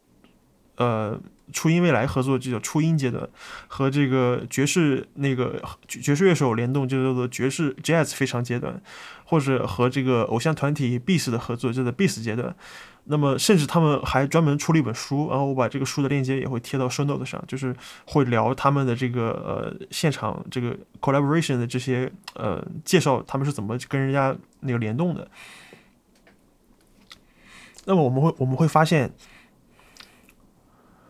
[0.76, 1.20] 呃。
[1.52, 3.28] 初音未来合作就叫初音阶段，
[3.66, 8.80] 和这个爵士那个爵士乐手联动就叫做爵士 Jazz 非常阶段，
[9.24, 12.54] 或者和这个偶像团体 Beast 的合作就在 Beast 阶段。
[13.10, 17.74] 那么甚至他们还专门出了一本书，然后我把这个书的链接也会贴到 Show Note 上，就是
[18.04, 25.26] 会聊他们的这个呃现场这个 collaboration 的这些呃介绍，他们是怎么跟人家那个联动的。
[27.86, 29.10] 那么我们会我们会发现。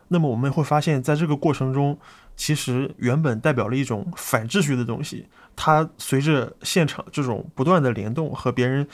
[0.09, 1.99] 那么我们会发现，在这个过程中，
[2.37, 8.87] 其实原本代表了一种反秩序的东西，它随着现场这种不断的联动和别人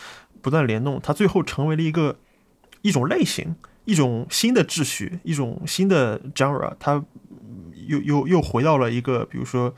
[0.43, 2.17] 不断联动，它最后成为了一个
[2.83, 3.55] 一种类型，
[3.85, 7.03] 一种新的秩序，一种新的 genre，它
[7.87, 9.75] 又又又回到了一个，比如说，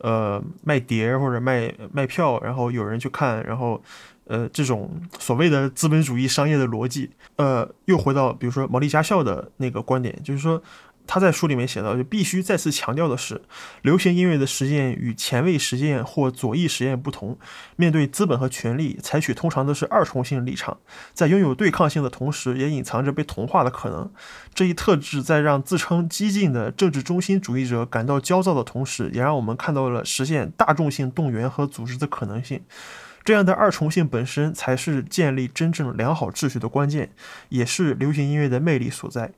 [0.00, 3.82] 呃，卖碟或者卖卖票，然后有人去看，然后。
[4.26, 10.60] 呃，这种所谓的资本主义商业的逻辑，呃，又回到比如说毛利家校的那个观点，就是说，
[11.06, 13.40] 他在书里面写到，就必须再次强调的是，
[13.82, 17.38] 流行音乐的实践与前卫实践或左翼实验不同。
[17.76, 20.76] 面对资本和权力，采取通常都是二重性立场，
[21.14, 24.10] 在拥有对抗性的同时，也隐藏着被同化的可能。
[24.52, 32.60] 这一特质在让自称激进的政治中心主义者感到焦躁的同时，也让我们看到了实现大众性动员和组织的可能性。
[33.26, 37.10] 这样的二重性本身才是建立真正良好秩序的关键，
[37.48, 39.32] 也是流行音乐的魅力所在。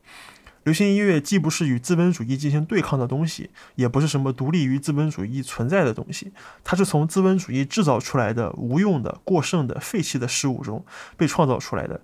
[0.64, 6.30] 流行音乐既不是与资本主义进行对抗的东西，也不是什么独立于资本主义存在的东西。
[6.62, 10.84] 它是从资本主义制造出来的无用的、过剩的、废弃的事物中
[11.16, 12.02] 被创造出来的。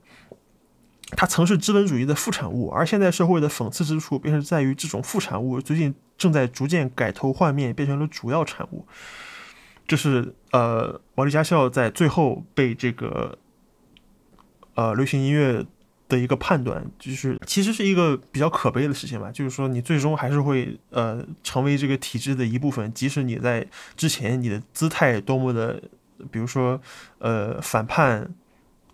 [1.10, 8.86] 它曾是资本主义的副产物，而现在社会的讽刺之处便是在于这种副产物最近正在逐渐改头换面，变成了主要产物。
[9.86, 13.38] 这是呃，毛利加校在最后被这个
[14.74, 15.64] 呃流行音乐。
[16.06, 19.30] 的一个判断，就是其实是一个比较可悲的事情吧。
[19.32, 23.66] 就是说，你最终还是会呃成为这个体制的一部分，即使你在
[23.96, 25.82] 之前你的姿态多么的，
[26.30, 26.78] 比如说
[27.20, 28.34] 呃反叛，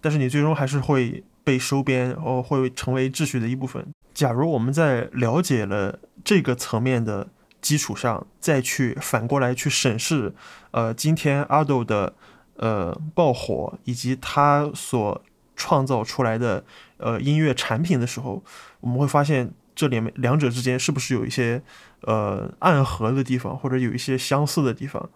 [0.00, 3.84] 但是你最终还是会被收编，然后会成为秩序的一部分。
[4.14, 7.28] 假如我们在了解了这个层面的
[7.60, 10.34] 基础上，再去反过来去审视
[10.70, 12.14] 呃今天阿斗的
[12.56, 15.22] 呃爆火以及他所
[15.56, 16.64] 创造出来的。
[17.02, 18.44] 呃，音乐产品的时候，
[18.80, 21.62] 我们会发现这里面两者之间是不是有一些
[22.02, 25.08] 呃暗合的地方，或者有一些相似的地方？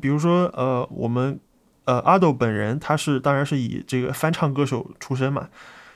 [0.00, 1.40] 比如说，呃，我们
[1.86, 5.48] 呃阿斗本人他是当然是以这个翻唱歌手出身嘛，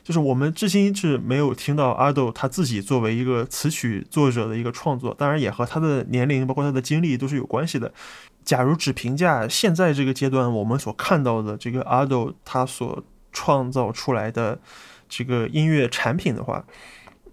[0.06, 7.92] 就是我们至今是没有听到阿斗他自己作为一个词曲作者的一个创作，当然也和他的年龄包括他的经历都是有关系的。
[8.44, 13.02] 假如只评价现在这个阶段我们所看到的这个阿斗他所
[13.32, 14.60] 创造出来的。
[15.08, 16.64] 这个音乐产品的话，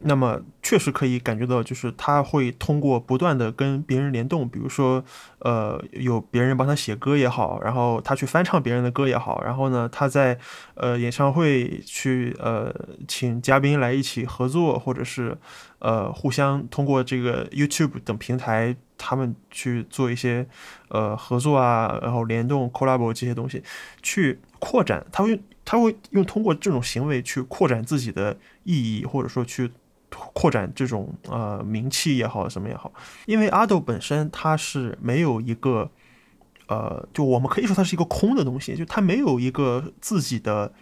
[0.05, 5.03] 那么确实可以感觉到，就是他会通过不断的跟别人联动，比如说，
[5.39, 10.37] 呃，有别人帮他写歌也好，然后他去翻唱别人的歌也好，然后呢，他在
[10.75, 12.73] 呃演唱会去呃
[13.07, 15.37] 请嘉宾来一起合作，或者是
[15.79, 20.47] 呃互相通过这个 YouTube 等平台，他们去做一些
[20.89, 23.63] 呃合作啊，然后联动 collab 这些东西，
[24.01, 25.39] 去扩展，他会。
[25.65, 29.71] 他会用通过这种行为去扩展自己的意义，或者说去
[30.33, 32.91] 扩展这种呃名气也好，什么也好。
[33.25, 35.89] 因为阿斗本身他是没有一个
[36.67, 40.73] 呃，就我们可以说它是一个空的东西，就他没有一个自己的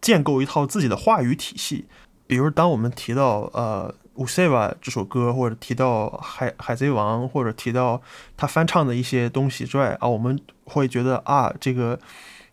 [0.00, 1.86] 建构一套自己的话语体系。
[2.26, 8.00] 比如当我们提到呃《五 s e v a 这首歌，或者提到海海贼王，或者提到
[8.36, 11.98] 他翻唱的一些东西之外啊，我们会觉得啊这个。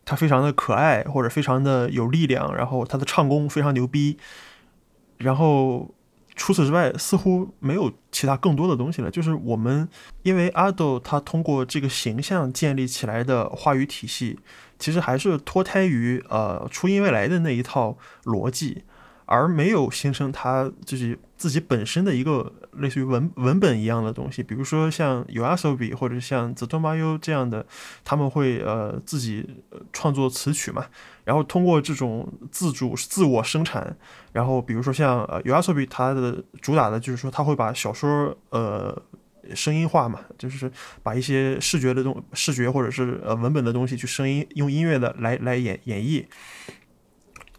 [0.06, 4.18] 他非常的可爱，或者非常的有力量，然后他的唱功非常牛逼，
[5.20, 5.96] 然后
[6.36, 9.12] 除此之外似乎没有其他更多的东西了。
[9.12, 9.88] 就是我们
[10.24, 14.40] 因为阿斗他通过这个形象建立起来的话语体系，
[14.80, 18.84] 其实还是脱胎于呃初音未来的那一套逻辑。
[19.26, 27.66] 而没有形成他就是自己本身的一个类似于文文本一样的东西，比如说像 Uasobi 或者像 Ztomayo 这样的，
[28.04, 29.48] 他们会呃自己
[29.92, 30.86] 创作词曲嘛，
[31.24, 33.96] 然后通过这种自主自我生产，
[34.32, 39.02] 然后比如说像呃 Uasobi 它的主打的就是说他会把小说呃
[39.54, 40.72] 声音化嘛，就是
[41.02, 46.26] 把一些视觉的东视觉或者是呃文本的东西去声音用音乐的来来演演绎。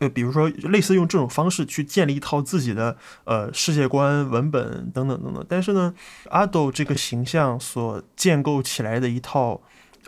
[0.01, 5.47] 呃，比如说，类似用这种方式去建立一套自己的呃世界观、文本等等等等。
[5.49, 5.95] 但是呢，
[6.31, 9.61] 阿斗这个形象所建构起来的一套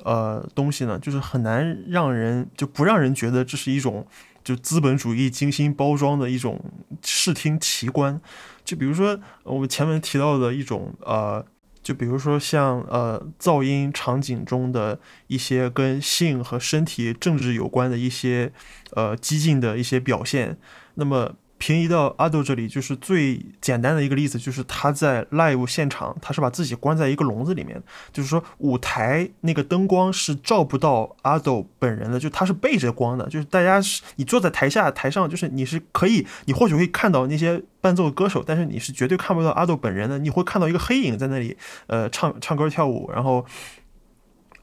[0.02, 4.06] 呃东西呢，就是很难让人就不让人觉得这是一种
[4.42, 6.60] 就资本主义精心包装的一种
[7.02, 8.20] 视听奇观。
[8.64, 11.44] 就比如说我们前面提到的一种呃。
[11.86, 18.52] 就比如说像呃噪音场景中的一些跟性和身体政治有关的一些
[18.90, 20.58] 呃激进的一些表现，
[20.94, 21.36] 那么。
[21.58, 27.82] 平移到阿豆这里，就是最简单的一个例子，就是他在 live 现场，他是把自己关在一个笼子里面，
[28.12, 43.44] 就是说舞台那个灯光是照不到阿豆本人的，就他是背着光的，就是大家是你坐在台下台上，就是你是可以，你或许会看到那些伴奏歌手，但是你是绝对看不到阿豆本人的，你会看到一个黑影在那里，呃，唱唱歌跳舞，然后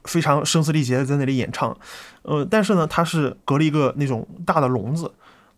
[0.04, 1.76] 非常声嘶力竭的在那里演唱，
[2.22, 5.12] 呃，但是呢，他是隔了一个那种大的笼子。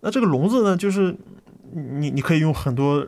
[0.07, 1.13] 那这个笼子呢，就是
[1.73, 3.05] 你你可以用很多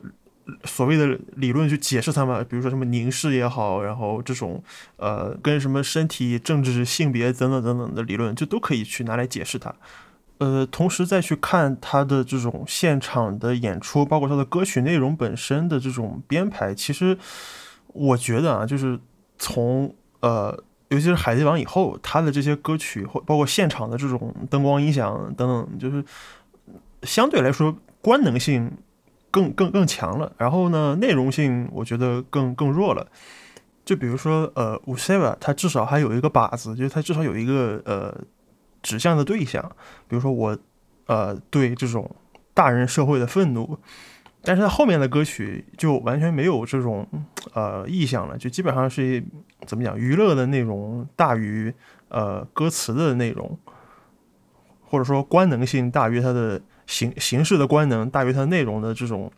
[0.64, 4.60] 所谓的理论去解释它嘛，比如说什么凝视也好，然后这种
[4.96, 9.72] 呃跟什么身体、政治、性别等等等等的理论，就都可以去拿来解释它。
[10.38, 17.16] 呃，同时再去看他的这种现场的演出，包括他的歌曲内容本身的这种编排，其实
[17.92, 18.98] 我觉得啊，就是
[19.38, 20.50] 从呃，
[20.88, 26.04] 尤其是《海贼王》以后，他的这些歌曲或包括现场的这种灯光音响等等，就是
[27.02, 28.72] 相对来说官能性
[29.30, 30.32] 更更更强了。
[30.38, 33.06] 然后呢，内容性我觉得更更弱了。
[33.84, 38.14] 就比如说呃，五 s e v a 它至少还有一个靶子，就是它至少有一个呃。
[38.80, 39.60] 指向的对象，
[40.06, 40.56] 比如说我，
[41.06, 42.08] 呃，对这种
[42.54, 43.76] 大人社会的愤怒，
[44.40, 47.04] 但是他后面的歌曲就完全没有这种
[47.54, 49.22] 呃意向了，就基本上是
[49.66, 51.74] 怎么讲，娱乐的内容大于
[52.08, 53.58] 呃歌词的内容，
[54.86, 59.30] 或者说官能性大于它的形形式的官能大于它内容的这种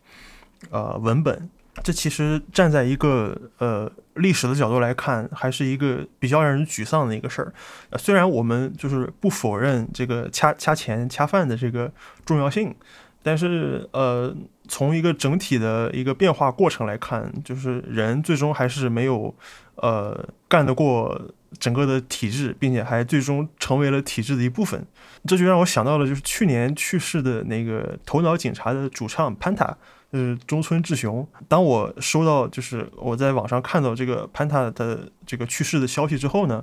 [0.71, 1.47] 呃文本。
[1.83, 7.53] 这其实站在一个呃历史的角度来看，还是一个比较让人沮丧的一个事儿。
[7.89, 11.89] 呃，虽然我们就是不否认这个掐掐钱掐饭的这个
[12.25, 12.75] 重要性，
[13.23, 14.35] 但是呃，
[14.67, 19.33] 从一个整体的一个变化过程来看，就是人最终还是没有
[19.75, 21.19] 呃干得过
[21.57, 24.85] 整个的体制，并且还最终成为了体制的一部分。
[25.25, 29.75] 这就让我想到了，就是去年去世的那个头脑警察的主唱潘塔。
[30.11, 31.25] 就是中村志雄。
[31.47, 36.61] 当我收到，就是我在网上看到这个潘塔的这个去世的消息之后呢？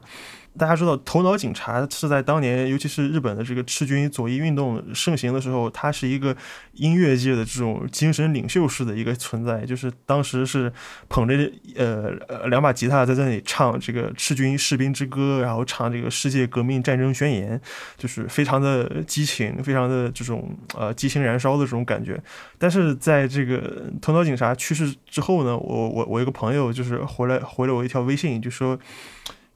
[0.59, 6.37] 大家知道，头脑警察是在当年，尤其是日本的这个赤军左翼运动盛行的时候，它是一个
[6.73, 9.65] 音乐界的这种精神领袖式的一个存在。
[9.65, 10.73] 就是当时是
[11.09, 12.11] 捧着呃
[12.49, 17.61] 两把吉他在那里唱这个赤军士兵之歌，然后唱这个世界革命战争宣言，
[17.97, 22.21] 就是非常的激情，非常的这种呃激情燃烧的这种感觉。
[22.59, 28.79] 但是在这个头脑警察去世之后呢，我我我一个朋友就是回来回了我一条微信，就说。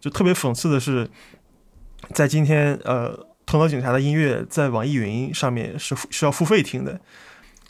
[0.02, 1.08] 就特别讽刺的是，
[2.12, 7.00] 在今天，呃，头脑警察的音乐在网易云上面是是要付费听的，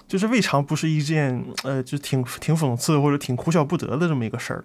[0.09, 4.65] 就是未尝不是一件，呃，就挺挺讽刺或者挺哭笑不得的这么一个事儿，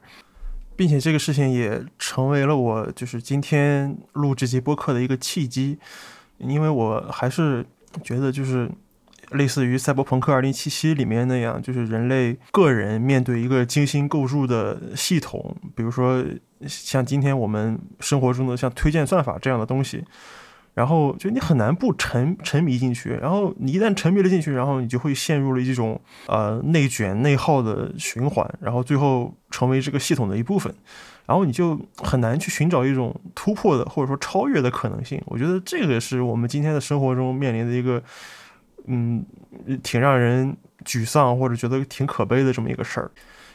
[0.78, 5.78] 并且这个事情也成为了我就是今天录这期播客的一个契机，
[6.38, 7.66] 因为我还是
[8.02, 8.72] 觉得就是。
[9.32, 16.24] 类似于《赛博朋克2077》里面那样，就是人类个人面对一个精心构筑的系统，比如说
[16.66, 20.02] 像今天我们生活中的像推荐算法这样的东西，
[20.74, 30.74] 然后就你很难不沉沉迷进去，然后你一旦沉迷了进去，然后你就会陷入了一种呃内卷内耗的循环，然后最后成为这个系统的一部分，
[31.26, 35.22] 然后你就很难去寻找一种突破的或者说超越的可能性。
[35.26, 38.02] 我觉得这个是我们今天的生活中面临的一个。
[38.88, 39.26] 嗯，
[39.84, 43.12] 挺让人沮丧或者觉得挺可悲的这么一个事儿。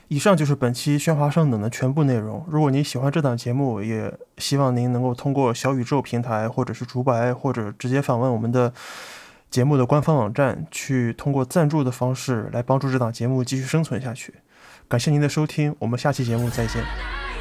[0.09, 2.45] 以上就是本期喧哗上等的全部内容。
[2.49, 8.71] 如果您喜欢这档节目，也希望您能够通过小宇宙平台，或者是竹白，或者直接访问我们的
[9.49, 14.35] 节目的官方网站，去通过赞助的方式来帮助这档节目继续生存下去。
[14.87, 17.32] 感谢您的收听，我们下期节目再见。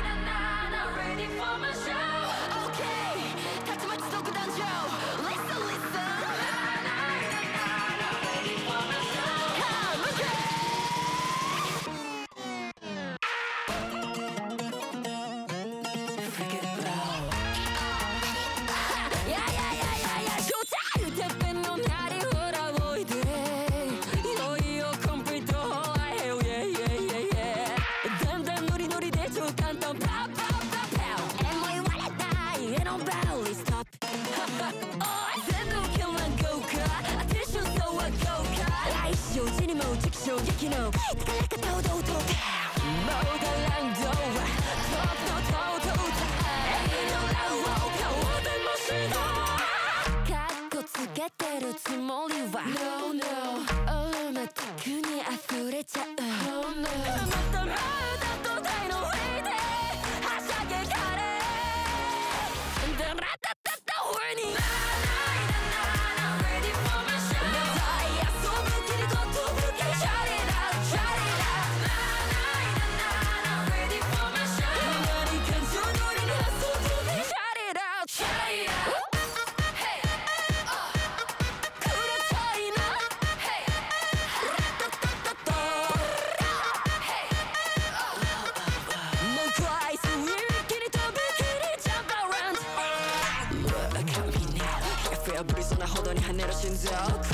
[96.61, 97.30] questions out.